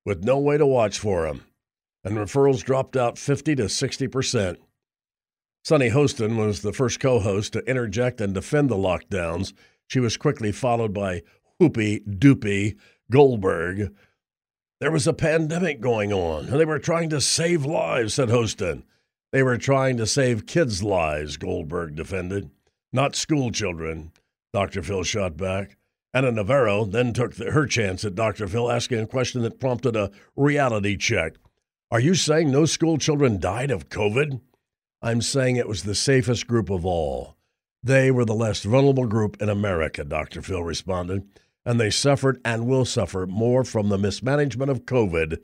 with 0.04 0.22
no 0.22 0.38
way 0.38 0.58
to 0.58 0.66
watch 0.66 0.98
for 0.98 1.26
them. 1.26 1.40
And 2.04 2.18
referrals 2.18 2.62
dropped 2.62 2.98
out 2.98 3.16
50 3.16 3.56
to 3.56 3.68
60 3.70 4.08
percent. 4.08 4.58
Sunny 5.64 5.88
Hostin 5.88 6.36
was 6.36 6.60
the 6.60 6.74
first 6.74 7.00
co 7.00 7.18
host 7.18 7.54
to 7.54 7.64
interject 7.64 8.20
and 8.20 8.34
defend 8.34 8.68
the 8.68 8.76
lockdowns. 8.76 9.54
She 9.86 10.00
was 10.00 10.18
quickly 10.18 10.52
followed 10.52 10.92
by 10.92 11.22
Whoopi 11.58 12.06
Doopy 12.06 12.76
Goldberg, 13.10 13.90
there 14.80 14.90
was 14.90 15.06
a 15.06 15.12
pandemic 15.12 15.80
going 15.80 16.12
on, 16.12 16.47
and 16.47 16.61
they 16.61 16.64
were 16.64 16.78
trying 16.78 17.09
to 17.11 17.21
save 17.21 17.64
lives, 17.64 18.14
said 18.14 18.28
Hostin. 18.28 18.83
They 19.33 19.42
were 19.42 19.59
trying 19.59 19.97
to 19.97 20.06
save 20.06 20.47
kids' 20.47 20.83
lives, 20.83 21.37
Goldberg 21.37 21.97
defended, 21.97 22.50
not 22.92 23.16
school 23.16 23.50
children, 23.50 24.12
Dr. 24.52 24.83
Phil 24.83 25.02
shot 25.02 25.37
back. 25.37 25.76
Ana 26.14 26.33
Navarro 26.33 26.85
then 26.85 27.12
took 27.12 27.35
the, 27.35 27.50
her 27.50 27.66
chance 27.66 28.04
at 28.04 28.14
Dr. 28.14 28.49
Phil, 28.49 28.71
asking 28.71 29.00
a 29.00 29.06
question 29.06 29.42
that 29.42 29.61
prompted 29.61 29.97
a 29.97 30.11
reality 30.35 30.97
check. 30.97 31.35
Are 31.90 32.00
you 32.00 32.14
saying 32.14 32.50
no 32.50 32.64
school 32.64 32.99
children 32.99 33.38
died 33.38 33.71
of 33.71 33.88
COVID? 33.88 34.40
I'm 35.02 35.23
saying 35.23 35.56
it 35.56 35.68
was 35.68 35.83
the 35.83 35.95
safest 35.95 36.47
group 36.47 36.71
of 36.71 36.85
all. 36.85 37.37
They 37.83 38.11
were 38.11 38.25
the 38.25 38.35
less 38.35 38.62
vulnerable 38.62 39.06
group 39.06 39.40
in 39.40 39.49
America, 39.49 40.04
Dr. 40.04 40.42
Phil 40.42 40.62
responded 40.62 41.26
and 41.66 41.80
they 41.80 41.90
suffered 41.90 42.40
and 42.44 42.66
will 42.66 42.85
suffer 42.85 43.26
more 43.26 43.64
from 43.64 43.88
the 43.88 43.99
mismanagement 43.99 44.70
of 44.70 44.87
COVID 44.87 45.38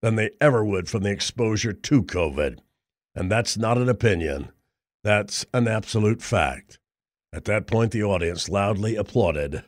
than 0.00 0.16
they 0.16 0.30
ever 0.40 0.64
would 0.64 0.88
from 0.88 1.02
the 1.02 1.10
exposure 1.10 1.74
to 1.74 2.02
COVID. 2.02 2.58
And 3.14 3.30
that's 3.30 3.58
not 3.58 3.76
an 3.76 3.88
opinion, 3.88 4.50
that's 5.04 5.44
an 5.52 5.68
absolute 5.68 6.22
fact. 6.22 6.78
At 7.32 7.44
that 7.44 7.66
point, 7.66 7.92
the 7.92 8.02
audience 8.02 8.48
loudly 8.48 8.96
applauded 8.96 9.62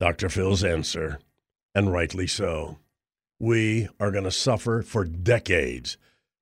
Dr. 0.00 0.28
Phil's 0.28 0.64
answer, 0.64 1.20
and 1.74 1.92
rightly 1.92 2.26
so. 2.26 2.78
We 3.38 3.88
are 4.00 4.10
going 4.10 4.24
to 4.24 4.30
suffer 4.30 4.82
for 4.82 5.04
decades 5.04 5.96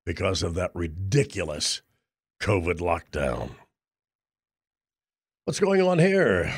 because 0.07 0.43
of 0.43 0.55
that 0.55 0.71
ridiculous 0.75 1.83
COVID 2.41 2.79
lockdown. 2.79 3.51
What's 5.45 5.61
going 5.61 5.83
on 5.83 5.99
here? 5.99 6.55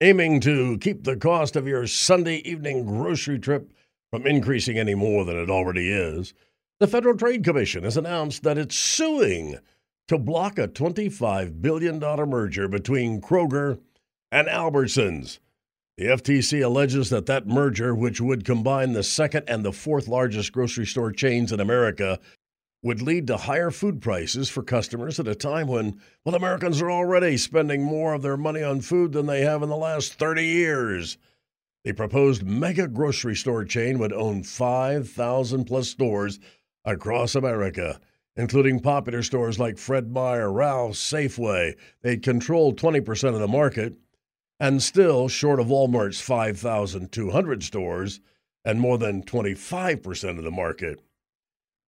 Aiming 0.00 0.40
to 0.40 0.78
keep 0.78 1.04
the 1.04 1.16
cost 1.16 1.56
of 1.56 1.66
your 1.66 1.86
Sunday 1.86 2.36
evening 2.48 2.84
grocery 2.86 3.38
trip 3.38 3.72
from 4.10 4.26
increasing 4.26 4.78
any 4.78 4.94
more 4.94 5.24
than 5.24 5.36
it 5.36 5.50
already 5.50 5.90
is, 5.90 6.32
the 6.78 6.86
Federal 6.86 7.16
Trade 7.16 7.44
Commission 7.44 7.84
has 7.84 7.96
announced 7.96 8.42
that 8.42 8.56
it's 8.56 8.76
suing 8.76 9.58
to 10.08 10.18
block 10.18 10.58
a 10.58 10.66
$25 10.66 11.60
billion 11.60 11.98
merger 12.00 12.66
between 12.66 13.20
Kroger 13.20 13.78
and 14.32 14.48
Albertsons. 14.48 15.38
The 15.98 16.06
FTC 16.06 16.64
alleges 16.64 17.10
that 17.10 17.26
that 17.26 17.46
merger, 17.46 17.94
which 17.94 18.22
would 18.22 18.46
combine 18.46 18.94
the 18.94 19.02
second 19.02 19.44
and 19.46 19.62
the 19.62 19.72
fourth 19.72 20.08
largest 20.08 20.50
grocery 20.50 20.86
store 20.86 21.12
chains 21.12 21.52
in 21.52 21.60
America, 21.60 22.18
would 22.82 23.02
lead 23.02 23.26
to 23.26 23.36
higher 23.36 23.70
food 23.70 24.00
prices 24.00 24.48
for 24.48 24.62
customers 24.62 25.20
at 25.20 25.28
a 25.28 25.34
time 25.34 25.66
when, 25.66 26.00
well, 26.24 26.34
Americans 26.34 26.80
are 26.80 26.90
already 26.90 27.36
spending 27.36 27.82
more 27.82 28.14
of 28.14 28.22
their 28.22 28.36
money 28.36 28.62
on 28.62 28.80
food 28.80 29.12
than 29.12 29.26
they 29.26 29.42
have 29.42 29.62
in 29.62 29.68
the 29.68 29.76
last 29.76 30.14
30 30.14 30.44
years. 30.44 31.18
The 31.84 31.92
proposed 31.92 32.42
mega 32.42 32.88
grocery 32.88 33.36
store 33.36 33.64
chain 33.64 33.98
would 33.98 34.12
own 34.12 34.42
5,000 34.42 35.64
plus 35.64 35.88
stores 35.88 36.38
across 36.84 37.34
America, 37.34 38.00
including 38.36 38.80
popular 38.80 39.22
stores 39.22 39.58
like 39.58 39.78
Fred 39.78 40.10
Meyer, 40.10 40.50
Ralph's, 40.50 40.98
Safeway. 40.98 41.76
They'd 42.02 42.22
control 42.22 42.74
20% 42.74 43.34
of 43.34 43.40
the 43.40 43.48
market, 43.48 43.94
and 44.58 44.82
still 44.82 45.28
short 45.28 45.60
of 45.60 45.68
Walmart's 45.68 46.20
5,200 46.20 47.62
stores 47.62 48.20
and 48.64 48.80
more 48.80 48.98
than 48.98 49.22
25% 49.22 50.38
of 50.38 50.44
the 50.44 50.50
market. 50.50 51.00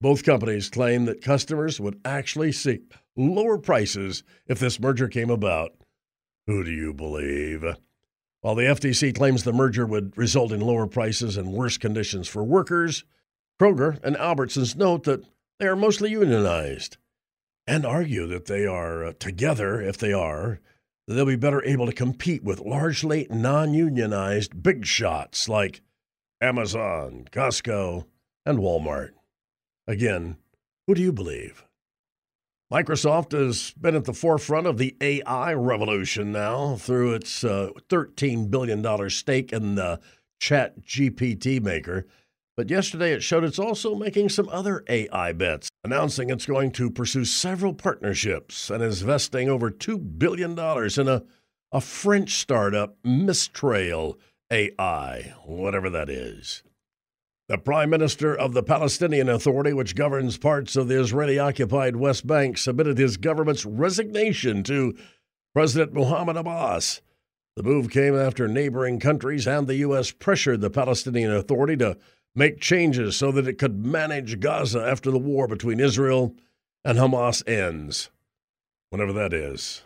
Both 0.03 0.25
companies 0.25 0.69
claim 0.69 1.05
that 1.05 1.23
customers 1.23 1.79
would 1.79 2.01
actually 2.05 2.51
see 2.51 2.81
lower 3.17 3.57
prices 3.57 4.25
if 4.49 4.59
this 4.59 4.81
merger 4.81 5.07
came 5.07 5.31
about. 5.31 5.77
Who 6.49 6.65
do 6.65 6.73
you 6.73 6.93
believe? 6.93 7.65
While 8.41 8.57
the 8.57 8.65
FTC 8.65 9.15
claims 9.15 9.45
the 9.45 9.53
merger 9.53 9.87
would 9.87 10.19
result 10.19 10.51
in 10.51 10.61
lower 10.61 10.89
prices 10.89 11.37
and 11.37 11.53
worse 11.53 11.79
conditions 11.79 12.27
for 12.27 12.43
workers, 12.43 13.05
Kroger 13.61 14.03
and 14.03 14.17
Albertsons 14.17 14.75
note 14.75 15.05
that 15.05 15.25
they 15.61 15.69
are 15.69 15.77
mostly 15.77 16.11
unionized 16.11 16.97
and 17.69 17.87
argue 17.87 18.27
that 18.27 18.47
they 18.47 18.67
are 18.67 19.05
uh, 19.05 19.13
together, 19.21 19.81
if 19.81 19.99
they 19.99 20.13
are, 20.13 20.59
they'll 21.07 21.27
be 21.27 21.37
better 21.37 21.65
able 21.65 21.87
to 21.87 21.93
compete 21.93 22.43
with 22.43 22.59
largely 22.59 23.29
non 23.31 23.73
unionized 23.73 24.65
big 24.65 24.85
shots 24.85 25.49
like 25.49 25.81
Amazon, 26.41 27.29
Costco, 27.31 28.07
and 28.45 28.59
Walmart. 28.59 29.11
Again, 29.87 30.37
who 30.87 30.95
do 30.95 31.03
you 31.03 31.12
believe? 31.12 31.65
Microsoft 32.73 33.33
has 33.33 33.73
been 33.73 33.95
at 33.95 34.07
the 34.07 34.15
forefront 34.15 34.67
of 34.67 34.79
the 34.79 34.97
AI 35.01 35.53
revolution 35.53 36.33
now 36.33 36.77
through 36.77 37.12
its 37.12 37.45
uh, 37.45 37.71
$13 37.91 38.51
billion 38.51 39.11
stake 39.11 39.53
in 39.53 39.75
the 39.75 40.01
Chat 40.41 40.81
GPT 40.81 41.62
maker. 41.62 42.07
But 42.57 42.71
yesterday 42.71 43.12
it 43.12 43.23
showed 43.23 43.45
it's 43.45 43.59
also 43.59 43.95
making 43.95 44.31
some 44.31 44.49
other 44.49 44.85
AI 44.89 45.33
bets, 45.33 45.69
announcing 45.85 46.31
it's 46.31 46.47
going 46.47 46.71
to 46.73 46.91
pursue 46.91 47.25
several 47.25 47.75
partnerships 47.75 48.71
and 48.71 48.83
is 48.83 49.03
investing 49.03 49.49
over 49.49 49.71
$2 49.71 50.19
billion 50.19 50.53
in 50.53 51.09
a, 51.09 51.23
a 51.73 51.81
French 51.81 52.37
startup, 52.37 52.97
Mistral 53.05 54.19
AI, 54.51 55.35
whatever 55.45 55.91
that 55.91 56.09
is. 56.09 56.62
The 57.53 57.59
Prime 57.59 57.91
Minister 57.91 58.35
of 58.35 58.55
the 58.55 58.63
Palestinian 58.63 59.29
Authority, 59.29 59.75
which 59.75 59.95
governs 59.95 60.39
parts 60.39 60.75
of 60.75 60.89
the 60.89 60.99
Israeli 60.99 61.39
occupied 61.39 61.97
West 61.97 62.27
Bank, 62.27 62.57
submitted 62.57 62.97
his 62.97 63.19
government's 63.19 63.67
resignation 63.67 64.63
to 64.63 64.97
President 65.53 65.93
Mahmoud 65.93 66.39
Abbas. 66.39 67.03
The 67.57 67.63
move 67.63 67.91
came 67.91 68.17
after 68.17 68.49
neighboring 68.49 69.01
countries 69.01 69.47
and 69.47 69.67
the 69.67 69.75
U.S. 69.75 70.13
pressured 70.13 70.63
the 70.63 70.71
Palestinian 70.71 71.31
Authority 71.31 71.77
to 71.77 71.99
make 72.35 72.59
changes 72.59 73.17
so 73.17 73.31
that 73.33 73.47
it 73.47 73.59
could 73.59 73.85
manage 73.85 74.41
Gaza 74.41 74.83
after 74.83 75.11
the 75.11 75.19
war 75.19 75.47
between 75.47 75.79
Israel 75.79 76.35
and 76.87 76.97
Hamas 76.97 77.47
ends, 77.47 78.09
whenever 78.89 79.13
that 79.13 79.35
is. 79.35 79.83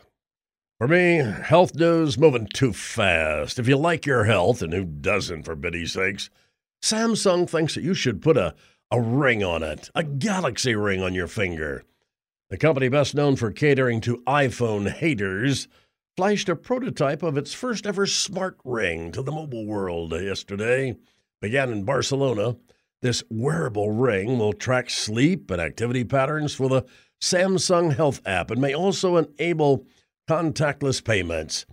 For 0.78 0.86
me, 0.86 1.16
health 1.16 1.74
news 1.74 2.16
moving 2.16 2.46
too 2.46 2.72
fast. 2.72 3.58
If 3.58 3.66
you 3.66 3.76
like 3.76 4.06
your 4.06 4.22
health, 4.22 4.62
and 4.62 4.72
who 4.72 4.84
doesn't, 4.84 5.42
for 5.42 5.56
pity's 5.56 5.94
sakes, 5.94 6.30
Samsung 6.82 7.48
thinks 7.48 7.74
that 7.74 7.82
you 7.82 7.94
should 7.94 8.22
put 8.22 8.36
a, 8.36 8.54
a 8.90 9.00
ring 9.00 9.42
on 9.42 9.62
it, 9.62 9.90
a 9.94 10.04
Galaxy 10.04 10.74
ring 10.74 11.02
on 11.02 11.14
your 11.14 11.26
finger. 11.26 11.84
The 12.50 12.56
company 12.56 12.88
best 12.88 13.14
known 13.14 13.36
for 13.36 13.50
catering 13.50 14.00
to 14.02 14.22
iPhone 14.26 14.90
haters 14.90 15.66
flashed 16.16 16.48
a 16.48 16.56
prototype 16.56 17.22
of 17.22 17.36
its 17.36 17.52
first 17.52 17.86
ever 17.86 18.06
smart 18.06 18.56
ring 18.64 19.12
to 19.12 19.22
the 19.22 19.32
mobile 19.32 19.66
world 19.66 20.12
yesterday. 20.12 20.96
Began 21.42 21.70
in 21.70 21.84
Barcelona, 21.84 22.56
this 23.02 23.22
wearable 23.28 23.90
ring 23.90 24.38
will 24.38 24.52
track 24.52 24.88
sleep 24.88 25.50
and 25.50 25.60
activity 25.60 26.04
patterns 26.04 26.54
for 26.54 26.68
the 26.68 26.84
Samsung 27.20 27.94
Health 27.94 28.20
app 28.24 28.50
and 28.50 28.60
may 28.60 28.74
also 28.74 29.16
enable 29.16 29.86
contactless 30.28 31.04
payments. 31.04 31.66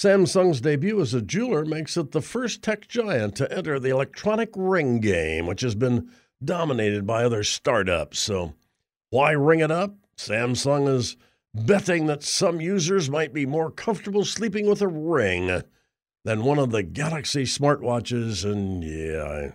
Samsung's 0.00 0.62
debut 0.62 0.98
as 0.98 1.12
a 1.12 1.20
jeweler 1.20 1.66
makes 1.66 1.94
it 1.98 2.12
the 2.12 2.22
first 2.22 2.62
tech 2.62 2.88
giant 2.88 3.36
to 3.36 3.54
enter 3.54 3.78
the 3.78 3.90
electronic 3.90 4.48
ring 4.56 4.98
game, 4.98 5.46
which 5.46 5.60
has 5.60 5.74
been 5.74 6.08
dominated 6.42 7.06
by 7.06 7.22
other 7.22 7.44
startups. 7.44 8.18
So, 8.18 8.54
why 9.10 9.32
ring 9.32 9.60
it 9.60 9.70
up? 9.70 9.94
Samsung 10.16 10.88
is 10.88 11.18
betting 11.54 12.06
that 12.06 12.22
some 12.22 12.62
users 12.62 13.10
might 13.10 13.34
be 13.34 13.44
more 13.44 13.70
comfortable 13.70 14.24
sleeping 14.24 14.64
with 14.64 14.80
a 14.80 14.88
ring 14.88 15.64
than 16.24 16.44
one 16.44 16.58
of 16.58 16.70
the 16.70 16.82
Galaxy 16.82 17.42
smartwatches, 17.42 18.50
and 18.50 18.82
yeah, 18.82 19.52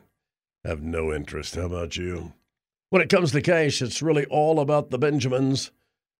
I 0.63 0.67
have 0.67 0.83
no 0.83 1.11
interest. 1.11 1.55
How 1.55 1.63
about 1.63 1.97
you? 1.97 2.33
When 2.91 3.01
it 3.01 3.09
comes 3.09 3.31
to 3.31 3.41
cash, 3.41 3.81
it's 3.81 4.03
really 4.03 4.25
all 4.25 4.59
about 4.59 4.91
the 4.91 4.99
Benjamins. 4.99 5.71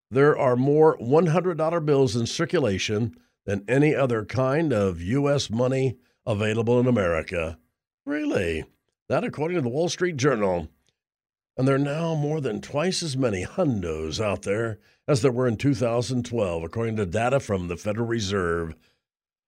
There 0.10 0.36
are 0.36 0.56
more 0.56 0.98
$100 0.98 1.86
bills 1.86 2.16
in 2.16 2.26
circulation 2.26 3.16
than 3.46 3.64
any 3.68 3.96
other 3.96 4.26
kind 4.26 4.74
of 4.74 5.02
U.S. 5.02 5.50
money 5.50 5.98
available 6.26 6.80
in 6.80 6.88
America. 6.88 7.58
Really? 8.06 8.66
That, 9.10 9.24
according 9.24 9.56
to 9.56 9.62
the 9.62 9.70
Wall 9.70 9.90
Street 9.90 10.18
Journal. 10.18 10.68
And 11.58 11.68
there 11.68 11.76
are 11.76 11.80
now 11.80 12.16
more 12.16 12.42
than 12.42 12.60
twice 12.60 13.02
as 13.02 13.16
many 13.16 13.46
hundos 13.46 14.24
out 14.24 14.42
there 14.42 14.80
as 15.08 15.22
there 15.22 15.32
were 15.32 15.48
in 15.48 15.58
2012, 15.58 16.64
according 16.64 16.96
to 16.98 17.06
data 17.06 17.40
from 17.40 17.68
the 17.68 17.78
Federal 17.78 18.08
Reserve. 18.08 18.76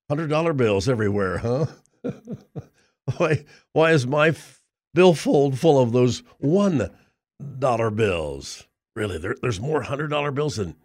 $100 0.09 0.55
bills 0.55 0.87
everywhere, 0.87 1.39
huh? 1.39 1.65
why, 3.17 3.43
why 3.73 3.91
is 3.91 4.07
my 4.07 4.29
f- 4.29 4.61
billfold 4.93 5.59
full 5.59 5.81
of 5.81 5.91
those 5.91 6.23
$1 6.41 7.95
bills? 7.95 8.67
Really, 8.95 9.17
there, 9.17 9.35
there's 9.41 9.59
more 9.59 9.83
$100 9.83 10.33
bills 10.33 10.55
than. 10.55 10.75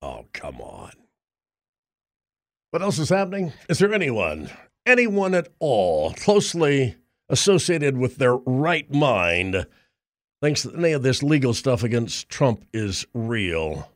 Oh, 0.00 0.26
come 0.32 0.60
on. 0.62 0.92
What 2.70 2.82
else 2.82 2.98
is 3.00 3.08
happening? 3.08 3.52
Is 3.68 3.80
there 3.80 3.92
anyone, 3.92 4.48
anyone 4.86 5.34
at 5.34 5.48
all, 5.58 6.12
closely 6.14 6.96
associated 7.28 7.96
with 7.96 8.16
their 8.16 8.36
right 8.36 8.92
mind 8.92 9.66
thinks 10.40 10.62
that 10.62 10.76
any 10.76 10.92
of 10.92 11.02
this 11.02 11.22
legal 11.22 11.52
stuff 11.52 11.82
against 11.82 12.28
Trump 12.28 12.64
is 12.72 13.06
real. 13.12 13.90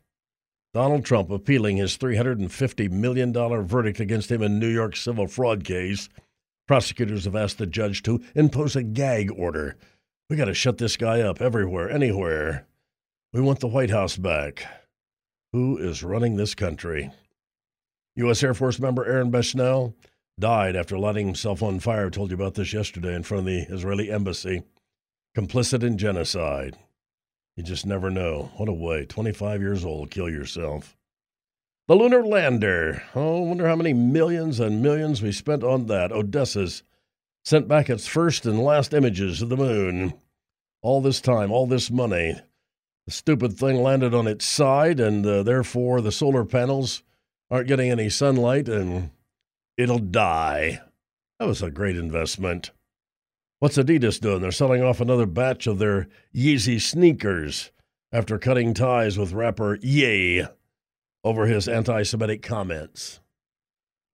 Donald 0.72 1.04
Trump 1.04 1.30
appealing 1.30 1.76
his 1.76 1.96
$350 1.96 2.90
million 2.90 3.32
verdict 3.32 4.00
against 4.00 4.30
him 4.30 4.42
in 4.42 4.58
New 4.58 4.68
York 4.68 4.96
civil 4.96 5.28
fraud 5.28 5.62
case. 5.64 6.08
Prosecutors 6.66 7.26
have 7.26 7.36
asked 7.36 7.58
the 7.58 7.66
judge 7.66 8.02
to 8.02 8.22
impose 8.34 8.74
a 8.74 8.82
gag 8.82 9.30
order. 9.30 9.76
We 10.28 10.36
got 10.36 10.46
to 10.46 10.54
shut 10.54 10.78
this 10.78 10.96
guy 10.96 11.20
up 11.20 11.40
everywhere, 11.40 11.88
anywhere. 11.88 12.66
We 13.32 13.40
want 13.40 13.60
the 13.60 13.68
White 13.68 13.90
House 13.90 14.16
back. 14.16 14.66
Who 15.52 15.78
is 15.78 16.02
running 16.02 16.36
this 16.36 16.56
country? 16.56 17.12
U.S. 18.16 18.42
Air 18.44 18.54
Force 18.54 18.78
member 18.78 19.04
Aaron 19.04 19.30
Bushnell 19.30 19.94
died 20.38 20.76
after 20.76 20.96
lighting 20.98 21.26
himself 21.26 21.62
on 21.62 21.80
fire. 21.80 22.06
I 22.06 22.10
told 22.10 22.30
you 22.30 22.36
about 22.36 22.54
this 22.54 22.72
yesterday 22.72 23.14
in 23.14 23.24
front 23.24 23.40
of 23.40 23.46
the 23.46 23.74
Israeli 23.74 24.10
embassy. 24.10 24.62
Complicit 25.36 25.82
in 25.82 25.98
genocide. 25.98 26.78
You 27.56 27.64
just 27.64 27.86
never 27.86 28.10
know. 28.10 28.50
What 28.56 28.68
a 28.68 28.72
way. 28.72 29.04
25 29.04 29.60
years 29.60 29.84
old, 29.84 30.10
kill 30.10 30.28
yourself. 30.28 30.96
The 31.88 31.96
lunar 31.96 32.24
lander. 32.24 33.02
Oh, 33.14 33.42
wonder 33.42 33.66
how 33.66 33.76
many 33.76 33.92
millions 33.92 34.60
and 34.60 34.80
millions 34.80 35.20
we 35.20 35.32
spent 35.32 35.64
on 35.64 35.86
that. 35.86 36.12
Odysseus 36.12 36.82
sent 37.44 37.68
back 37.68 37.90
its 37.90 38.06
first 38.06 38.46
and 38.46 38.60
last 38.60 38.94
images 38.94 39.42
of 39.42 39.48
the 39.48 39.56
moon. 39.56 40.14
All 40.82 41.00
this 41.00 41.20
time, 41.20 41.50
all 41.50 41.66
this 41.66 41.90
money. 41.90 42.36
The 43.06 43.12
stupid 43.12 43.58
thing 43.58 43.82
landed 43.82 44.14
on 44.14 44.26
its 44.26 44.46
side, 44.46 44.98
and 44.98 45.26
uh, 45.26 45.42
therefore 45.42 46.00
the 46.00 46.12
solar 46.12 46.44
panels 46.44 47.02
aren't 47.54 47.68
getting 47.68 47.88
any 47.88 48.10
sunlight, 48.10 48.68
and 48.68 49.10
it'll 49.76 50.00
die. 50.00 50.80
That 51.38 51.46
was 51.46 51.62
a 51.62 51.70
great 51.70 51.96
investment. 51.96 52.72
What's 53.60 53.78
Adidas 53.78 54.20
doing? 54.20 54.40
They're 54.40 54.50
selling 54.50 54.82
off 54.82 55.00
another 55.00 55.24
batch 55.24 55.68
of 55.68 55.78
their 55.78 56.08
Yeezy 56.34 56.80
sneakers 56.80 57.70
after 58.10 58.40
cutting 58.40 58.74
ties 58.74 59.16
with 59.16 59.32
rapper 59.32 59.78
Ye 59.80 60.44
over 61.22 61.46
his 61.46 61.68
anti 61.68 62.02
Semitic 62.02 62.42
comments. 62.42 63.20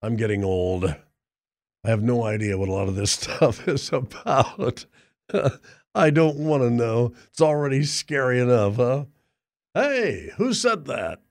I'm 0.03 0.17
getting 0.17 0.43
old. 0.43 0.85
I 0.85 1.89
have 1.89 2.03
no 2.03 2.23
idea 2.23 2.59
what 2.59 2.69
a 2.69 2.73
lot 2.73 2.89
of 2.89 2.95
this 2.95 3.11
stuff 3.19 3.67
is 3.67 3.91
about. 3.91 4.85
I 5.95 6.11
don't 6.11 6.37
want 6.37 6.61
to 6.61 6.69
know. 6.69 7.13
It's 7.31 7.41
already 7.41 7.85
scary 7.85 8.39
enough, 8.39 8.75
huh? 8.75 9.05
Hey, 9.73 10.29
who 10.37 10.53
said 10.53 10.85
that? 10.85 11.21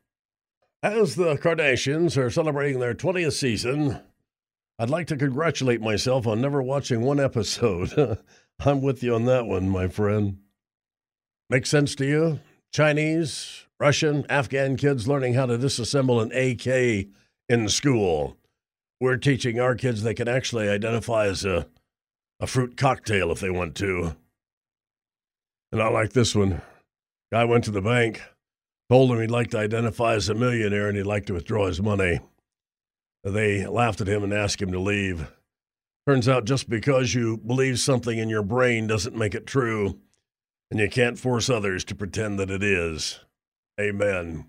As 0.82 1.14
the 1.14 1.37
Kardashians 1.37 2.16
are 2.16 2.30
celebrating 2.30 2.80
their 2.80 2.94
20th 2.94 3.34
season, 3.34 4.00
I'd 4.78 4.88
like 4.88 5.08
to 5.08 5.16
congratulate 5.16 5.82
myself 5.82 6.26
on 6.26 6.40
never 6.40 6.62
watching 6.62 7.02
one 7.02 7.20
episode. 7.20 8.18
I'm 8.60 8.80
with 8.80 9.02
you 9.02 9.14
on 9.14 9.26
that 9.26 9.44
one, 9.44 9.68
my 9.68 9.88
friend. 9.88 10.38
Makes 11.50 11.68
sense 11.68 11.94
to 11.96 12.06
you? 12.06 12.40
Chinese, 12.72 13.66
Russian, 13.78 14.25
Afghan 14.30 14.76
kids 14.78 15.06
learning 15.06 15.34
how 15.34 15.44
to 15.44 15.58
disassemble 15.58 16.22
an 16.22 16.32
AK 16.32 17.08
in 17.50 17.69
school. 17.69 18.38
We're 19.02 19.19
teaching 19.19 19.60
our 19.60 19.75
kids 19.75 20.02
they 20.02 20.14
can 20.14 20.28
actually 20.28 20.71
identify 20.71 21.26
as 21.26 21.45
a, 21.45 21.66
a 22.40 22.47
fruit 22.47 22.78
cocktail 22.78 23.30
if 23.30 23.40
they 23.40 23.50
want 23.50 23.75
to. 23.76 24.16
And 25.73 25.82
I 25.82 25.88
like 25.88 26.14
this 26.14 26.34
one. 26.34 26.62
Guy 27.30 27.45
went 27.45 27.64
to 27.64 27.71
the 27.71 27.82
bank, 27.82 28.23
told 28.91 29.13
him 29.13 29.21
he'd 29.21 29.31
like 29.31 29.50
to 29.50 29.59
identify 29.59 30.15
as 30.15 30.29
a 30.29 30.35
millionaire 30.35 30.89
and 30.89 30.97
he'd 30.97 31.05
like 31.05 31.25
to 31.25 31.35
withdraw 31.35 31.67
his 31.67 31.81
money. 31.81 32.19
They 33.23 33.65
laughed 33.65 34.00
at 34.00 34.09
him 34.09 34.25
and 34.25 34.33
asked 34.35 34.61
him 34.61 34.73
to 34.73 34.81
leave. 34.81 35.31
Turns 36.09 36.29
out 36.29 36.45
just 36.45 36.69
because 36.69 37.15
you 37.15 37.37
believe 37.37 37.79
something 37.79 38.19
in 38.19 38.29
your 38.29 38.43
brain 38.43 38.89
doesn't 38.89 39.17
make 39.17 39.35
it 39.35 39.47
true, 39.47 40.00
and 40.73 40.81
you 40.81 40.91
can't 40.91 41.21
force 41.21 41.49
others 41.49 41.85
to 41.85 41.95
pretend 41.95 42.41
that 42.41 42.50
it 42.50 42.65
is. 42.65 43.21
Amen. 43.81 44.47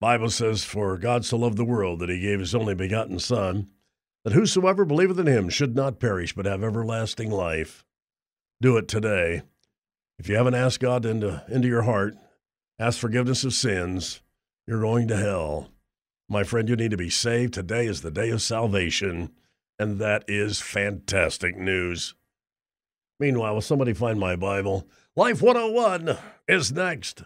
Bible 0.00 0.30
says, 0.30 0.62
For 0.62 0.96
God 0.96 1.24
so 1.24 1.36
loved 1.36 1.56
the 1.56 1.64
world 1.64 1.98
that 1.98 2.10
he 2.10 2.20
gave 2.20 2.38
his 2.38 2.54
only 2.54 2.76
begotten 2.76 3.18
Son, 3.18 3.70
that 4.24 4.34
whosoever 4.34 4.84
believeth 4.84 5.18
in 5.18 5.26
him 5.26 5.48
should 5.48 5.74
not 5.74 5.98
perish, 5.98 6.32
but 6.32 6.46
have 6.46 6.62
everlasting 6.62 7.30
life. 7.30 7.84
Do 8.60 8.76
it 8.76 8.86
today. 8.86 9.42
If 10.18 10.28
you 10.28 10.36
haven't 10.36 10.54
asked 10.54 10.78
God 10.78 11.04
into, 11.04 11.42
into 11.48 11.66
your 11.66 11.82
heart, 11.82 12.14
ask 12.80 12.98
forgiveness 12.98 13.44
of 13.44 13.52
sins, 13.52 14.22
you're 14.66 14.80
going 14.80 15.06
to 15.08 15.16
hell. 15.16 15.68
My 16.28 16.44
friend, 16.44 16.68
you 16.68 16.76
need 16.76 16.92
to 16.92 16.96
be 16.96 17.10
saved. 17.10 17.52
Today 17.52 17.86
is 17.86 18.00
the 18.00 18.10
day 18.10 18.30
of 18.30 18.40
salvation, 18.40 19.30
and 19.78 19.98
that 19.98 20.24
is 20.26 20.60
fantastic 20.60 21.56
news. 21.56 22.14
Meanwhile, 23.18 23.54
will 23.54 23.60
somebody 23.60 23.92
find 23.92 24.18
my 24.18 24.34
Bible? 24.34 24.88
Life 25.14 25.42
101 25.42 26.16
is 26.48 26.72
next. 26.72 27.22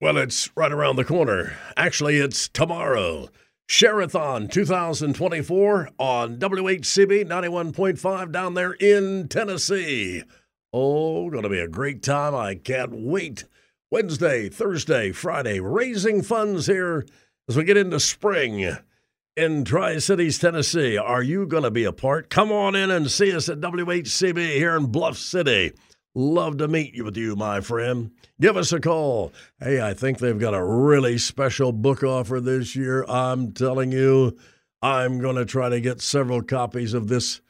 Well, 0.00 0.16
it's 0.16 0.50
right 0.56 0.72
around 0.72 0.96
the 0.96 1.04
corner. 1.04 1.56
Actually, 1.76 2.16
it's 2.16 2.48
tomorrow. 2.48 3.28
Sharathon 3.68 4.50
2024 4.50 5.90
on 5.98 6.38
WHCB 6.38 7.28
91.5 7.28 8.32
down 8.32 8.54
there 8.54 8.72
in 8.72 9.28
Tennessee. 9.28 10.24
Oh, 10.72 11.30
going 11.30 11.44
to 11.44 11.48
be 11.48 11.60
a 11.60 11.68
great 11.68 12.02
time. 12.02 12.34
I 12.34 12.54
can't 12.54 12.92
wait. 12.92 13.44
Wednesday, 13.90 14.48
Thursday, 14.50 15.12
Friday, 15.12 15.60
raising 15.60 16.22
funds 16.22 16.66
here 16.66 17.06
as 17.48 17.56
we 17.56 17.64
get 17.64 17.78
into 17.78 17.98
spring 17.98 18.76
in 19.34 19.64
Tri 19.64 19.98
Cities, 19.98 20.38
Tennessee. 20.38 20.98
Are 20.98 21.22
you 21.22 21.46
going 21.46 21.62
to 21.62 21.70
be 21.70 21.84
a 21.84 21.92
part? 21.92 22.28
Come 22.28 22.52
on 22.52 22.74
in 22.74 22.90
and 22.90 23.10
see 23.10 23.34
us 23.34 23.48
at 23.48 23.60
WHCB 23.60 24.56
here 24.56 24.76
in 24.76 24.86
Bluff 24.86 25.16
City. 25.16 25.72
Love 26.14 26.58
to 26.58 26.68
meet 26.68 26.94
you 26.94 27.04
with 27.04 27.16
you, 27.16 27.36
my 27.36 27.60
friend. 27.60 28.10
Give 28.40 28.56
us 28.56 28.72
a 28.72 28.80
call. 28.80 29.32
Hey, 29.60 29.80
I 29.80 29.94
think 29.94 30.18
they've 30.18 30.38
got 30.38 30.54
a 30.54 30.64
really 30.64 31.16
special 31.16 31.72
book 31.72 32.02
offer 32.02 32.40
this 32.40 32.74
year. 32.74 33.04
I'm 33.08 33.52
telling 33.52 33.92
you, 33.92 34.36
I'm 34.82 35.20
going 35.20 35.36
to 35.36 35.44
try 35.44 35.68
to 35.68 35.80
get 35.80 36.00
several 36.00 36.42
copies 36.42 36.92
of 36.92 37.08
this. 37.08 37.40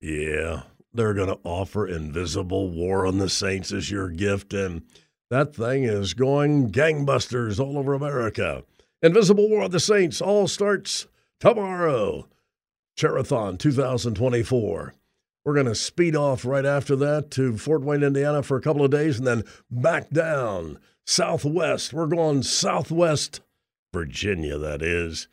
Yeah, 0.00 0.62
they're 0.92 1.14
going 1.14 1.28
to 1.28 1.38
offer 1.44 1.86
Invisible 1.86 2.68
War 2.70 3.06
on 3.06 3.18
the 3.18 3.28
Saints 3.28 3.72
as 3.72 3.90
your 3.90 4.08
gift. 4.08 4.52
And 4.52 4.82
that 5.30 5.54
thing 5.54 5.84
is 5.84 6.14
going 6.14 6.70
gangbusters 6.70 7.60
all 7.60 7.78
over 7.78 7.94
America. 7.94 8.64
Invisible 9.02 9.48
War 9.48 9.62
on 9.62 9.70
the 9.70 9.80
Saints 9.80 10.20
all 10.20 10.48
starts 10.48 11.06
tomorrow. 11.38 12.26
Sharathon 12.98 13.58
2024. 13.58 14.94
We're 15.44 15.54
going 15.54 15.66
to 15.66 15.74
speed 15.74 16.14
off 16.14 16.44
right 16.44 16.66
after 16.66 16.94
that 16.96 17.30
to 17.32 17.56
Fort 17.56 17.82
Wayne, 17.82 18.02
Indiana 18.02 18.42
for 18.42 18.58
a 18.58 18.60
couple 18.60 18.84
of 18.84 18.90
days 18.90 19.18
and 19.18 19.26
then 19.26 19.44
back 19.70 20.10
down 20.10 20.78
southwest. 21.06 21.94
We're 21.94 22.06
going 22.06 22.42
southwest 22.42 23.40
Virginia, 23.92 24.58
that 24.58 24.82
is. 24.82 25.28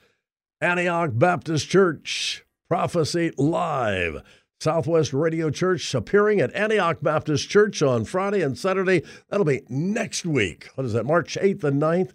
Antioch 0.61 1.11
Baptist 1.13 1.69
Church, 1.69 2.45
Prophecy 2.69 3.31
Live. 3.37 4.23
Southwest 4.59 5.13
Radio 5.13 5.51
Church 5.51 5.93
appearing 5.93 6.41
at 6.41 6.53
Antioch 6.55 6.97
Baptist 7.01 7.47
Church 7.47 7.83
on 7.83 8.05
Friday 8.05 8.41
and 8.41 8.57
Saturday. 8.57 9.03
That'll 9.29 9.45
be 9.45 9.61
next 9.69 10.25
week. 10.25 10.69
What 10.73 10.85
is 10.85 10.93
that, 10.93 11.05
March 11.05 11.37
8th 11.39 11.63
and 11.63 11.79
9th? 11.81 12.13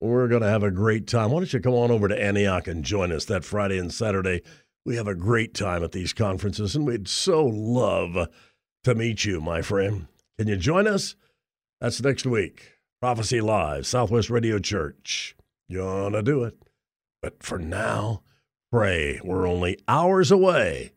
We're 0.00 0.26
going 0.26 0.42
to 0.42 0.48
have 0.48 0.62
a 0.62 0.70
great 0.70 1.06
time. 1.06 1.30
Why 1.30 1.40
don't 1.40 1.52
you 1.52 1.60
come 1.60 1.74
on 1.74 1.90
over 1.90 2.08
to 2.08 2.20
Antioch 2.20 2.66
and 2.66 2.82
join 2.82 3.12
us 3.12 3.26
that 3.26 3.44
Friday 3.44 3.78
and 3.78 3.92
Saturday? 3.92 4.42
We 4.86 4.96
have 4.96 5.06
a 5.06 5.14
great 5.14 5.54
time 5.54 5.84
at 5.84 5.92
these 5.92 6.14
conferences, 6.14 6.74
and 6.74 6.86
we'd 6.86 7.08
so 7.08 7.44
love 7.44 8.28
to 8.84 8.94
meet 8.94 9.26
you, 9.26 9.40
my 9.40 9.60
friend. 9.60 10.08
Can 10.38 10.48
you 10.48 10.56
join 10.56 10.88
us? 10.88 11.14
That's 11.80 12.02
next 12.02 12.24
week. 12.24 12.72
Prophecy 13.00 13.40
Live, 13.40 13.86
Southwest 13.86 14.30
Radio 14.30 14.58
Church. 14.58 15.36
You 15.68 15.84
want 15.84 16.14
to 16.14 16.22
do 16.22 16.42
it. 16.44 16.56
But 17.20 17.42
for 17.42 17.58
now, 17.58 18.22
pray. 18.72 19.20
We're 19.22 19.46
only 19.46 19.78
hours 19.86 20.30
away 20.30 20.92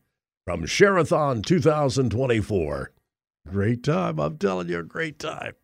from 0.46 0.62
Sharathon 0.62 1.44
2024. 1.44 2.92
Great 3.48 3.82
time. 3.82 4.20
I'm 4.20 4.38
telling 4.38 4.68
you, 4.68 4.78
a 4.78 4.84
great 4.84 5.18
time. 5.18 5.54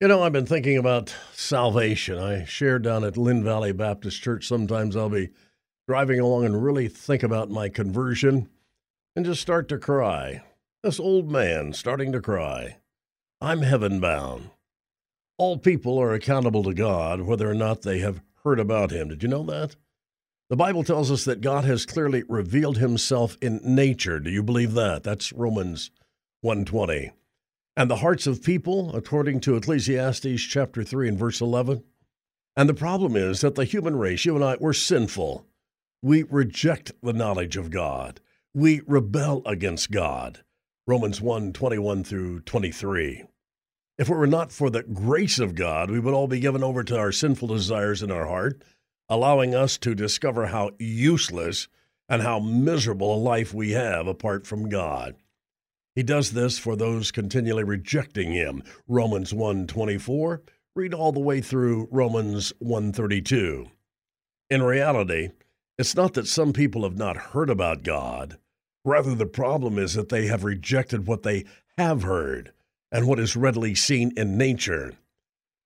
You 0.00 0.08
know, 0.08 0.22
I've 0.22 0.32
been 0.32 0.44
thinking 0.44 0.76
about 0.76 1.14
salvation. 1.32 2.18
I 2.18 2.44
share 2.46 2.80
down 2.80 3.04
at 3.04 3.16
Lynn 3.16 3.44
Valley 3.44 3.72
Baptist 3.72 4.20
Church. 4.20 4.48
Sometimes 4.48 4.96
I'll 4.96 5.08
be 5.08 5.30
driving 5.86 6.18
along 6.18 6.46
and 6.46 6.64
really 6.64 6.88
think 6.88 7.22
about 7.22 7.48
my 7.48 7.68
conversion 7.68 8.48
and 9.14 9.24
just 9.24 9.40
start 9.40 9.68
to 9.68 9.78
cry. 9.78 10.42
This 10.82 10.98
old 10.98 11.30
man 11.30 11.72
starting 11.72 12.10
to 12.10 12.20
cry. 12.20 12.78
I'm 13.40 13.62
heaven 13.62 14.00
bound. 14.00 14.50
All 15.38 15.58
people 15.58 16.00
are 16.00 16.12
accountable 16.12 16.64
to 16.64 16.74
God 16.74 17.20
whether 17.20 17.48
or 17.48 17.54
not 17.54 17.82
they 17.82 18.00
have 18.00 18.20
heard 18.42 18.58
about 18.58 18.90
him. 18.90 19.08
Did 19.08 19.22
you 19.22 19.28
know 19.28 19.44
that? 19.44 19.76
The 20.50 20.56
Bible 20.56 20.84
tells 20.84 21.10
us 21.10 21.24
that 21.24 21.40
God 21.40 21.64
has 21.64 21.86
clearly 21.86 22.22
revealed 22.28 22.76
himself 22.76 23.38
in 23.40 23.60
nature. 23.62 24.20
Do 24.20 24.30
you 24.30 24.42
believe 24.42 24.74
that? 24.74 25.02
That's 25.02 25.32
Romans 25.32 25.90
120. 26.42 27.12
And 27.76 27.90
the 27.90 27.96
hearts 27.96 28.26
of 28.26 28.42
people, 28.42 28.94
according 28.94 29.40
to 29.40 29.56
Ecclesiastes 29.56 30.42
chapter 30.42 30.84
3 30.84 31.08
and 31.08 31.18
verse 31.18 31.40
11. 31.40 31.82
And 32.56 32.68
the 32.68 32.74
problem 32.74 33.16
is 33.16 33.40
that 33.40 33.54
the 33.54 33.64
human 33.64 33.96
race, 33.96 34.26
you 34.26 34.34
and 34.34 34.44
I, 34.44 34.56
we're 34.60 34.74
sinful. 34.74 35.46
We 36.02 36.24
reject 36.24 36.92
the 37.02 37.14
knowledge 37.14 37.56
of 37.56 37.70
God. 37.70 38.20
We 38.52 38.82
rebel 38.86 39.42
against 39.46 39.90
God. 39.90 40.44
Romans 40.86 41.22
1 41.22 41.54
21 41.54 42.04
through 42.04 42.40
23. 42.40 43.24
If 43.96 44.10
it 44.10 44.14
were 44.14 44.26
not 44.26 44.52
for 44.52 44.68
the 44.68 44.82
grace 44.82 45.38
of 45.38 45.54
God, 45.54 45.90
we 45.90 45.98
would 45.98 46.12
all 46.12 46.28
be 46.28 46.40
given 46.40 46.62
over 46.62 46.84
to 46.84 46.98
our 46.98 47.12
sinful 47.12 47.48
desires 47.48 48.02
in 48.02 48.10
our 48.10 48.26
heart, 48.26 48.62
allowing 49.08 49.54
us 49.54 49.78
to 49.78 49.94
discover 49.94 50.46
how 50.46 50.70
useless 50.78 51.68
and 52.08 52.22
how 52.22 52.38
miserable 52.38 53.14
a 53.14 53.16
life 53.16 53.54
we 53.54 53.72
have 53.72 54.06
apart 54.06 54.46
from 54.46 54.68
God. 54.68 55.16
He 55.94 56.02
does 56.02 56.32
this 56.32 56.58
for 56.58 56.74
those 56.76 57.12
continually 57.12 57.64
rejecting 57.64 58.32
him. 58.32 58.62
Romans 58.88 59.32
1:24, 59.32 60.42
read 60.74 60.92
all 60.92 61.12
the 61.12 61.20
way 61.20 61.40
through 61.40 61.88
Romans 61.90 62.52
1:32. 62.58 63.70
In 64.50 64.62
reality, 64.62 65.30
it's 65.78 65.94
not 65.94 66.14
that 66.14 66.26
some 66.26 66.52
people 66.52 66.82
have 66.82 66.96
not 66.96 67.16
heard 67.16 67.48
about 67.48 67.84
God. 67.84 68.38
Rather, 68.84 69.14
the 69.14 69.26
problem 69.26 69.78
is 69.78 69.94
that 69.94 70.08
they 70.08 70.26
have 70.26 70.44
rejected 70.44 71.06
what 71.06 71.22
they 71.22 71.44
have 71.78 72.02
heard 72.02 72.52
and 72.92 73.06
what 73.06 73.18
is 73.18 73.36
readily 73.36 73.74
seen 73.74 74.12
in 74.16 74.36
nature. 74.36 74.92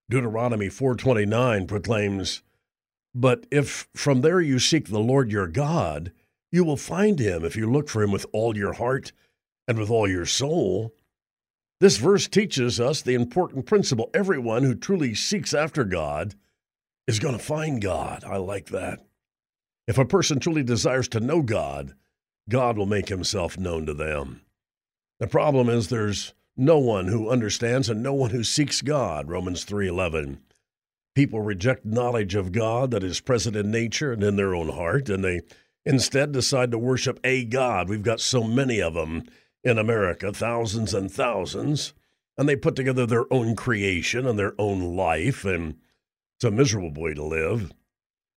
Deuteronomy 0.08 0.68
4:29 0.68 1.66
proclaims, 1.66 2.42
"But 3.14 3.46
if 3.50 3.88
from 3.94 4.20
there 4.20 4.40
you 4.40 4.58
seek 4.58 4.88
the 4.88 5.00
Lord 5.00 5.32
your 5.32 5.48
God, 5.48 6.12
you 6.52 6.64
will 6.64 6.76
find 6.76 7.18
him 7.18 7.44
if 7.44 7.56
you 7.56 7.70
look 7.70 7.88
for 7.88 8.02
him 8.02 8.12
with 8.12 8.26
all 8.32 8.56
your 8.56 8.74
heart 8.74 9.12
and 9.66 9.78
with 9.78 9.90
all 9.90 10.08
your 10.08 10.26
soul." 10.26 10.94
This 11.80 11.96
verse 11.96 12.26
teaches 12.26 12.80
us 12.80 13.02
the 13.02 13.14
important 13.14 13.66
principle 13.66 14.10
everyone 14.12 14.64
who 14.64 14.74
truly 14.74 15.14
seeks 15.14 15.54
after 15.54 15.84
God 15.84 16.34
is 17.06 17.20
going 17.20 17.36
to 17.36 17.42
find 17.42 17.80
God. 17.80 18.24
I 18.24 18.36
like 18.36 18.66
that. 18.70 19.06
If 19.86 19.96
a 19.96 20.04
person 20.04 20.40
truly 20.40 20.62
desires 20.62 21.08
to 21.08 21.20
know 21.20 21.40
God, 21.40 21.94
God 22.48 22.76
will 22.76 22.86
make 22.86 23.08
himself 23.08 23.56
known 23.56 23.86
to 23.86 23.94
them. 23.94 24.42
The 25.20 25.26
problem 25.26 25.68
is 25.68 25.88
there's 25.88 26.34
no 26.56 26.78
one 26.78 27.06
who 27.06 27.30
understands 27.30 27.88
and 27.88 28.02
no 28.02 28.12
one 28.12 28.30
who 28.30 28.42
seeks 28.44 28.82
God, 28.82 29.28
Romans 29.28 29.64
3:11. 29.64 30.40
People 31.18 31.40
reject 31.40 31.84
knowledge 31.84 32.36
of 32.36 32.52
God 32.52 32.92
that 32.92 33.02
is 33.02 33.18
present 33.18 33.56
in 33.56 33.72
nature 33.72 34.12
and 34.12 34.22
in 34.22 34.36
their 34.36 34.54
own 34.54 34.68
heart 34.68 35.08
and 35.08 35.24
they 35.24 35.40
instead 35.84 36.30
decide 36.30 36.70
to 36.70 36.78
worship 36.78 37.18
a 37.24 37.44
god. 37.44 37.88
We've 37.88 38.04
got 38.04 38.20
so 38.20 38.44
many 38.44 38.80
of 38.80 38.94
them 38.94 39.24
in 39.64 39.78
America, 39.78 40.32
thousands 40.32 40.94
and 40.94 41.10
thousands, 41.10 41.92
and 42.36 42.48
they 42.48 42.54
put 42.54 42.76
together 42.76 43.04
their 43.04 43.24
own 43.32 43.56
creation 43.56 44.28
and 44.28 44.38
their 44.38 44.54
own 44.60 44.94
life 44.94 45.44
and 45.44 45.74
it's 46.36 46.44
a 46.44 46.52
miserable 46.52 47.02
way 47.02 47.14
to 47.14 47.24
live. 47.24 47.72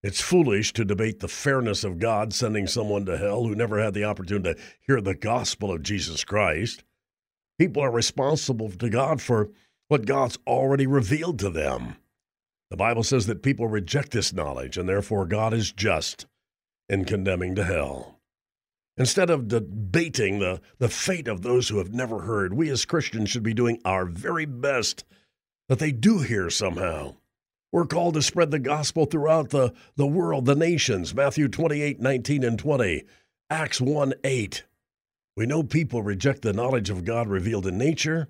It's 0.02 0.20
foolish 0.20 0.74
to 0.74 0.84
debate 0.84 1.20
the 1.20 1.28
fairness 1.28 1.84
of 1.84 2.00
God 2.00 2.34
sending 2.34 2.66
someone 2.66 3.06
to 3.06 3.16
hell 3.16 3.44
who 3.44 3.54
never 3.54 3.80
had 3.80 3.94
the 3.94 4.06
opportunity 4.06 4.56
to 4.56 4.60
hear 4.88 5.02
the 5.02 5.14
gospel 5.14 5.72
of 5.72 5.84
Jesus 5.84 6.24
Christ. 6.24 6.84
People 7.60 7.84
are 7.84 7.92
responsible 7.92 8.72
to 8.72 8.90
God 8.90 9.22
for 9.22 9.52
what 9.88 10.08
God's 10.08 10.40
already 10.48 10.88
revealed 10.88 11.38
to 11.38 11.52
them. 11.52 11.98
The 12.72 12.78
Bible 12.78 13.04
says 13.04 13.28
that 13.28 13.44
people 13.44 13.68
reject 13.68 14.12
this 14.12 14.32
knowledge, 14.32 14.78
and 14.78 14.88
therefore 14.88 15.26
God 15.26 15.54
is 15.54 15.74
just 15.74 16.26
in 16.88 17.04
condemning 17.04 17.54
to 17.56 17.66
hell. 17.66 18.22
Instead 18.96 19.30
of 19.30 19.50
debating 19.50 20.40
the, 20.40 20.62
the 20.78 20.88
fate 20.88 21.28
of 21.28 21.42
those 21.42 21.68
who 21.68 21.80
have 21.80 21.94
never 21.94 22.22
heard, 22.22 22.54
we 22.54 22.70
as 22.70 22.86
Christians 22.86 23.30
should 23.30 23.44
be 23.44 23.54
doing 23.54 23.82
our 23.84 24.06
very 24.06 24.46
best 24.46 25.04
that 25.68 25.80
they 25.80 25.92
do 25.92 26.20
hear 26.20 26.50
somehow. 26.50 27.16
We're 27.74 27.86
called 27.86 28.14
to 28.14 28.22
spread 28.22 28.52
the 28.52 28.60
gospel 28.60 29.06
throughout 29.06 29.50
the, 29.50 29.74
the 29.98 30.08
world, 30.08 30.46
the 30.46 30.56
nations. 30.56 31.14
Matthew 31.14 31.50
28 31.50 32.00
19 32.00 32.42
and 32.42 32.58
20, 32.58 33.04
Acts 33.50 33.82
1 33.82 34.14
8. 34.24 34.64
We 35.36 35.46
know 35.46 35.64
people 35.64 36.04
reject 36.04 36.42
the 36.42 36.54
knowledge 36.54 36.90
of 36.90 37.04
God 37.04 37.28
revealed 37.28 37.68
in 37.68 37.78
nature, 37.78 38.30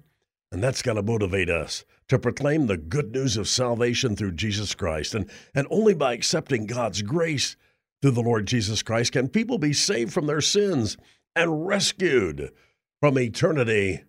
and 0.52 0.62
that's 0.62 0.82
got 0.82 0.94
to 0.94 1.04
motivate 1.04 1.50
us 1.50 1.86
to 2.10 2.20
proclaim 2.20 2.68
the 2.68 2.78
good 2.78 3.14
news 3.14 3.38
of 3.38 3.48
salvation 3.48 4.16
through 4.16 4.34
Jesus 4.34 4.76
Christ. 4.76 5.16
And, 5.16 5.30
and 5.56 5.66
only 5.70 5.94
by 5.94 6.14
accepting 6.14 6.66
God's 6.66 7.02
grace 7.02 7.56
through 8.02 8.12
the 8.12 8.22
Lord 8.22 8.48
Jesus 8.48 8.84
Christ 8.84 9.14
can 9.14 9.30
people 9.30 9.58
be 9.58 9.74
saved 9.74 10.12
from 10.12 10.28
their 10.28 10.42
sins 10.42 10.98
and 11.36 11.66
rescued 11.66 12.52
from 13.00 13.18
eternity 13.18 14.04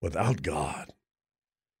without 0.00 0.42
God. 0.42 0.92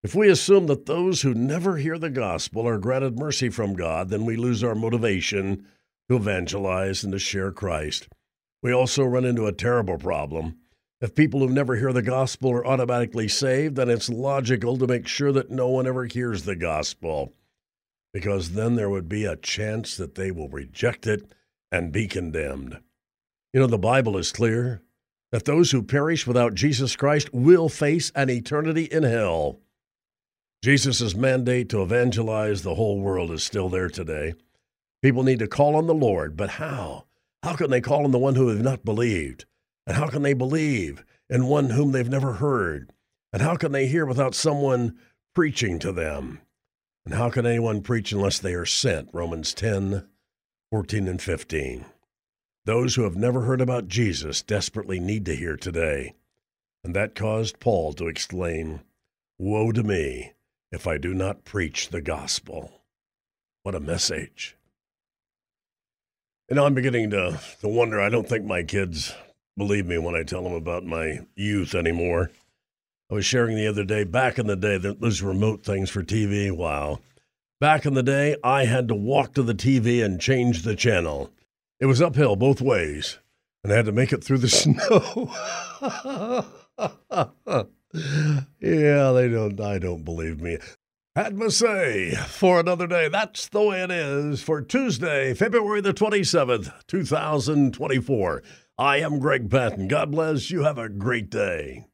If 0.02 0.14
we 0.14 0.28
assume 0.28 0.66
that 0.66 0.84
those 0.84 1.22
who 1.22 1.32
never 1.32 1.78
hear 1.78 1.98
the 1.98 2.10
gospel 2.10 2.68
are 2.68 2.78
granted 2.78 3.18
mercy 3.18 3.48
from 3.48 3.74
God, 3.74 4.10
then 4.10 4.26
we 4.26 4.36
lose 4.36 4.62
our 4.62 4.74
motivation 4.74 5.66
to 6.10 6.16
evangelize 6.16 7.04
and 7.04 7.12
to 7.14 7.18
share 7.18 7.50
Christ. 7.50 8.08
We 8.62 8.70
also 8.70 9.04
run 9.04 9.24
into 9.24 9.46
a 9.46 9.52
terrible 9.52 9.96
problem. 9.96 10.58
If 11.04 11.14
people 11.14 11.40
who 11.40 11.50
never 11.50 11.76
hear 11.76 11.92
the 11.92 12.00
gospel 12.00 12.50
are 12.52 12.66
automatically 12.66 13.28
saved, 13.28 13.76
then 13.76 13.90
it's 13.90 14.08
logical 14.08 14.78
to 14.78 14.86
make 14.86 15.06
sure 15.06 15.32
that 15.32 15.50
no 15.50 15.68
one 15.68 15.86
ever 15.86 16.06
hears 16.06 16.44
the 16.44 16.56
gospel, 16.56 17.34
because 18.14 18.52
then 18.52 18.76
there 18.76 18.88
would 18.88 19.06
be 19.06 19.26
a 19.26 19.36
chance 19.36 19.98
that 19.98 20.14
they 20.14 20.30
will 20.30 20.48
reject 20.48 21.06
it 21.06 21.30
and 21.70 21.92
be 21.92 22.06
condemned. 22.06 22.80
You 23.52 23.60
know, 23.60 23.66
the 23.66 23.76
Bible 23.76 24.16
is 24.16 24.32
clear 24.32 24.80
that 25.30 25.44
those 25.44 25.72
who 25.72 25.82
perish 25.82 26.26
without 26.26 26.54
Jesus 26.54 26.96
Christ 26.96 27.28
will 27.34 27.68
face 27.68 28.10
an 28.14 28.30
eternity 28.30 28.84
in 28.84 29.02
hell. 29.02 29.60
Jesus' 30.62 31.14
mandate 31.14 31.68
to 31.68 31.82
evangelize 31.82 32.62
the 32.62 32.76
whole 32.76 32.98
world 32.98 33.30
is 33.30 33.44
still 33.44 33.68
there 33.68 33.90
today. 33.90 34.36
People 35.02 35.22
need 35.22 35.40
to 35.40 35.48
call 35.48 35.76
on 35.76 35.86
the 35.86 35.92
Lord, 35.92 36.34
but 36.34 36.48
how? 36.48 37.04
How 37.42 37.56
can 37.56 37.68
they 37.68 37.82
call 37.82 38.06
on 38.06 38.10
the 38.10 38.18
one 38.18 38.36
who 38.36 38.48
have 38.48 38.62
not 38.62 38.86
believed? 38.86 39.44
And 39.86 39.96
how 39.96 40.08
can 40.08 40.22
they 40.22 40.34
believe 40.34 41.04
in 41.28 41.46
one 41.46 41.70
whom 41.70 41.92
they've 41.92 42.08
never 42.08 42.34
heard? 42.34 42.92
And 43.32 43.42
how 43.42 43.56
can 43.56 43.72
they 43.72 43.86
hear 43.86 44.06
without 44.06 44.34
someone 44.34 44.96
preaching 45.34 45.78
to 45.80 45.92
them? 45.92 46.40
And 47.04 47.14
how 47.14 47.30
can 47.30 47.44
anyone 47.44 47.82
preach 47.82 48.12
unless 48.12 48.38
they 48.38 48.54
are 48.54 48.64
sent? 48.64 49.10
Romans 49.12 49.52
10, 49.52 50.06
14, 50.70 51.08
and 51.08 51.20
15. 51.20 51.84
Those 52.64 52.94
who 52.94 53.02
have 53.02 53.16
never 53.16 53.42
heard 53.42 53.60
about 53.60 53.88
Jesus 53.88 54.40
desperately 54.40 54.98
need 54.98 55.26
to 55.26 55.36
hear 55.36 55.56
today. 55.56 56.14
And 56.82 56.94
that 56.94 57.14
caused 57.14 57.60
Paul 57.60 57.92
to 57.94 58.08
exclaim, 58.08 58.80
Woe 59.38 59.72
to 59.72 59.82
me 59.82 60.32
if 60.72 60.86
I 60.86 60.96
do 60.96 61.12
not 61.12 61.44
preach 61.44 61.88
the 61.88 62.00
gospel. 62.00 62.82
What 63.64 63.74
a 63.74 63.80
message. 63.80 64.56
And 66.48 66.58
I'm 66.58 66.74
beginning 66.74 67.10
to, 67.10 67.40
to 67.60 67.68
wonder. 67.68 68.00
I 68.00 68.10
don't 68.10 68.28
think 68.28 68.44
my 68.44 68.62
kids 68.62 69.14
believe 69.56 69.86
me 69.86 69.98
when 69.98 70.14
I 70.14 70.22
tell 70.22 70.42
them 70.42 70.52
about 70.52 70.84
my 70.84 71.20
youth 71.36 71.74
anymore. 71.74 72.30
I 73.10 73.14
was 73.14 73.24
sharing 73.26 73.56
the 73.56 73.66
other 73.66 73.84
day, 73.84 74.04
back 74.04 74.38
in 74.38 74.46
the 74.46 74.56
day, 74.56 74.78
those 74.78 75.22
remote 75.22 75.62
things 75.62 75.90
for 75.90 76.02
TV. 76.02 76.50
Wow. 76.50 77.00
Back 77.60 77.86
in 77.86 77.94
the 77.94 78.02
day, 78.02 78.36
I 78.42 78.64
had 78.64 78.88
to 78.88 78.94
walk 78.94 79.34
to 79.34 79.42
the 79.42 79.54
TV 79.54 80.04
and 80.04 80.20
change 80.20 80.62
the 80.62 80.74
channel. 80.74 81.30
It 81.80 81.86
was 81.86 82.02
uphill 82.02 82.36
both 82.36 82.60
ways, 82.60 83.18
and 83.62 83.72
I 83.72 83.76
had 83.76 83.86
to 83.86 83.92
make 83.92 84.12
it 84.12 84.24
through 84.24 84.38
the 84.38 84.48
snow. 84.48 85.30
yeah, 88.60 89.12
they 89.12 89.28
don't, 89.28 89.60
I 89.60 89.78
don't 89.78 90.04
believe 90.04 90.40
me. 90.40 90.58
Had 91.14 91.36
my 91.36 91.46
say 91.46 92.16
for 92.26 92.58
another 92.58 92.88
day. 92.88 93.08
That's 93.08 93.48
the 93.48 93.62
way 93.62 93.82
it 93.82 93.90
is 93.92 94.42
for 94.42 94.60
Tuesday, 94.60 95.32
February 95.32 95.80
the 95.80 95.94
27th, 95.94 96.72
2024. 96.88 98.42
I 98.78 98.96
am 98.98 99.20
Greg 99.20 99.50
Patten. 99.50 99.86
God 99.86 100.10
bless 100.10 100.50
you. 100.50 100.64
Have 100.64 100.78
a 100.78 100.88
great 100.88 101.30
day. 101.30 101.86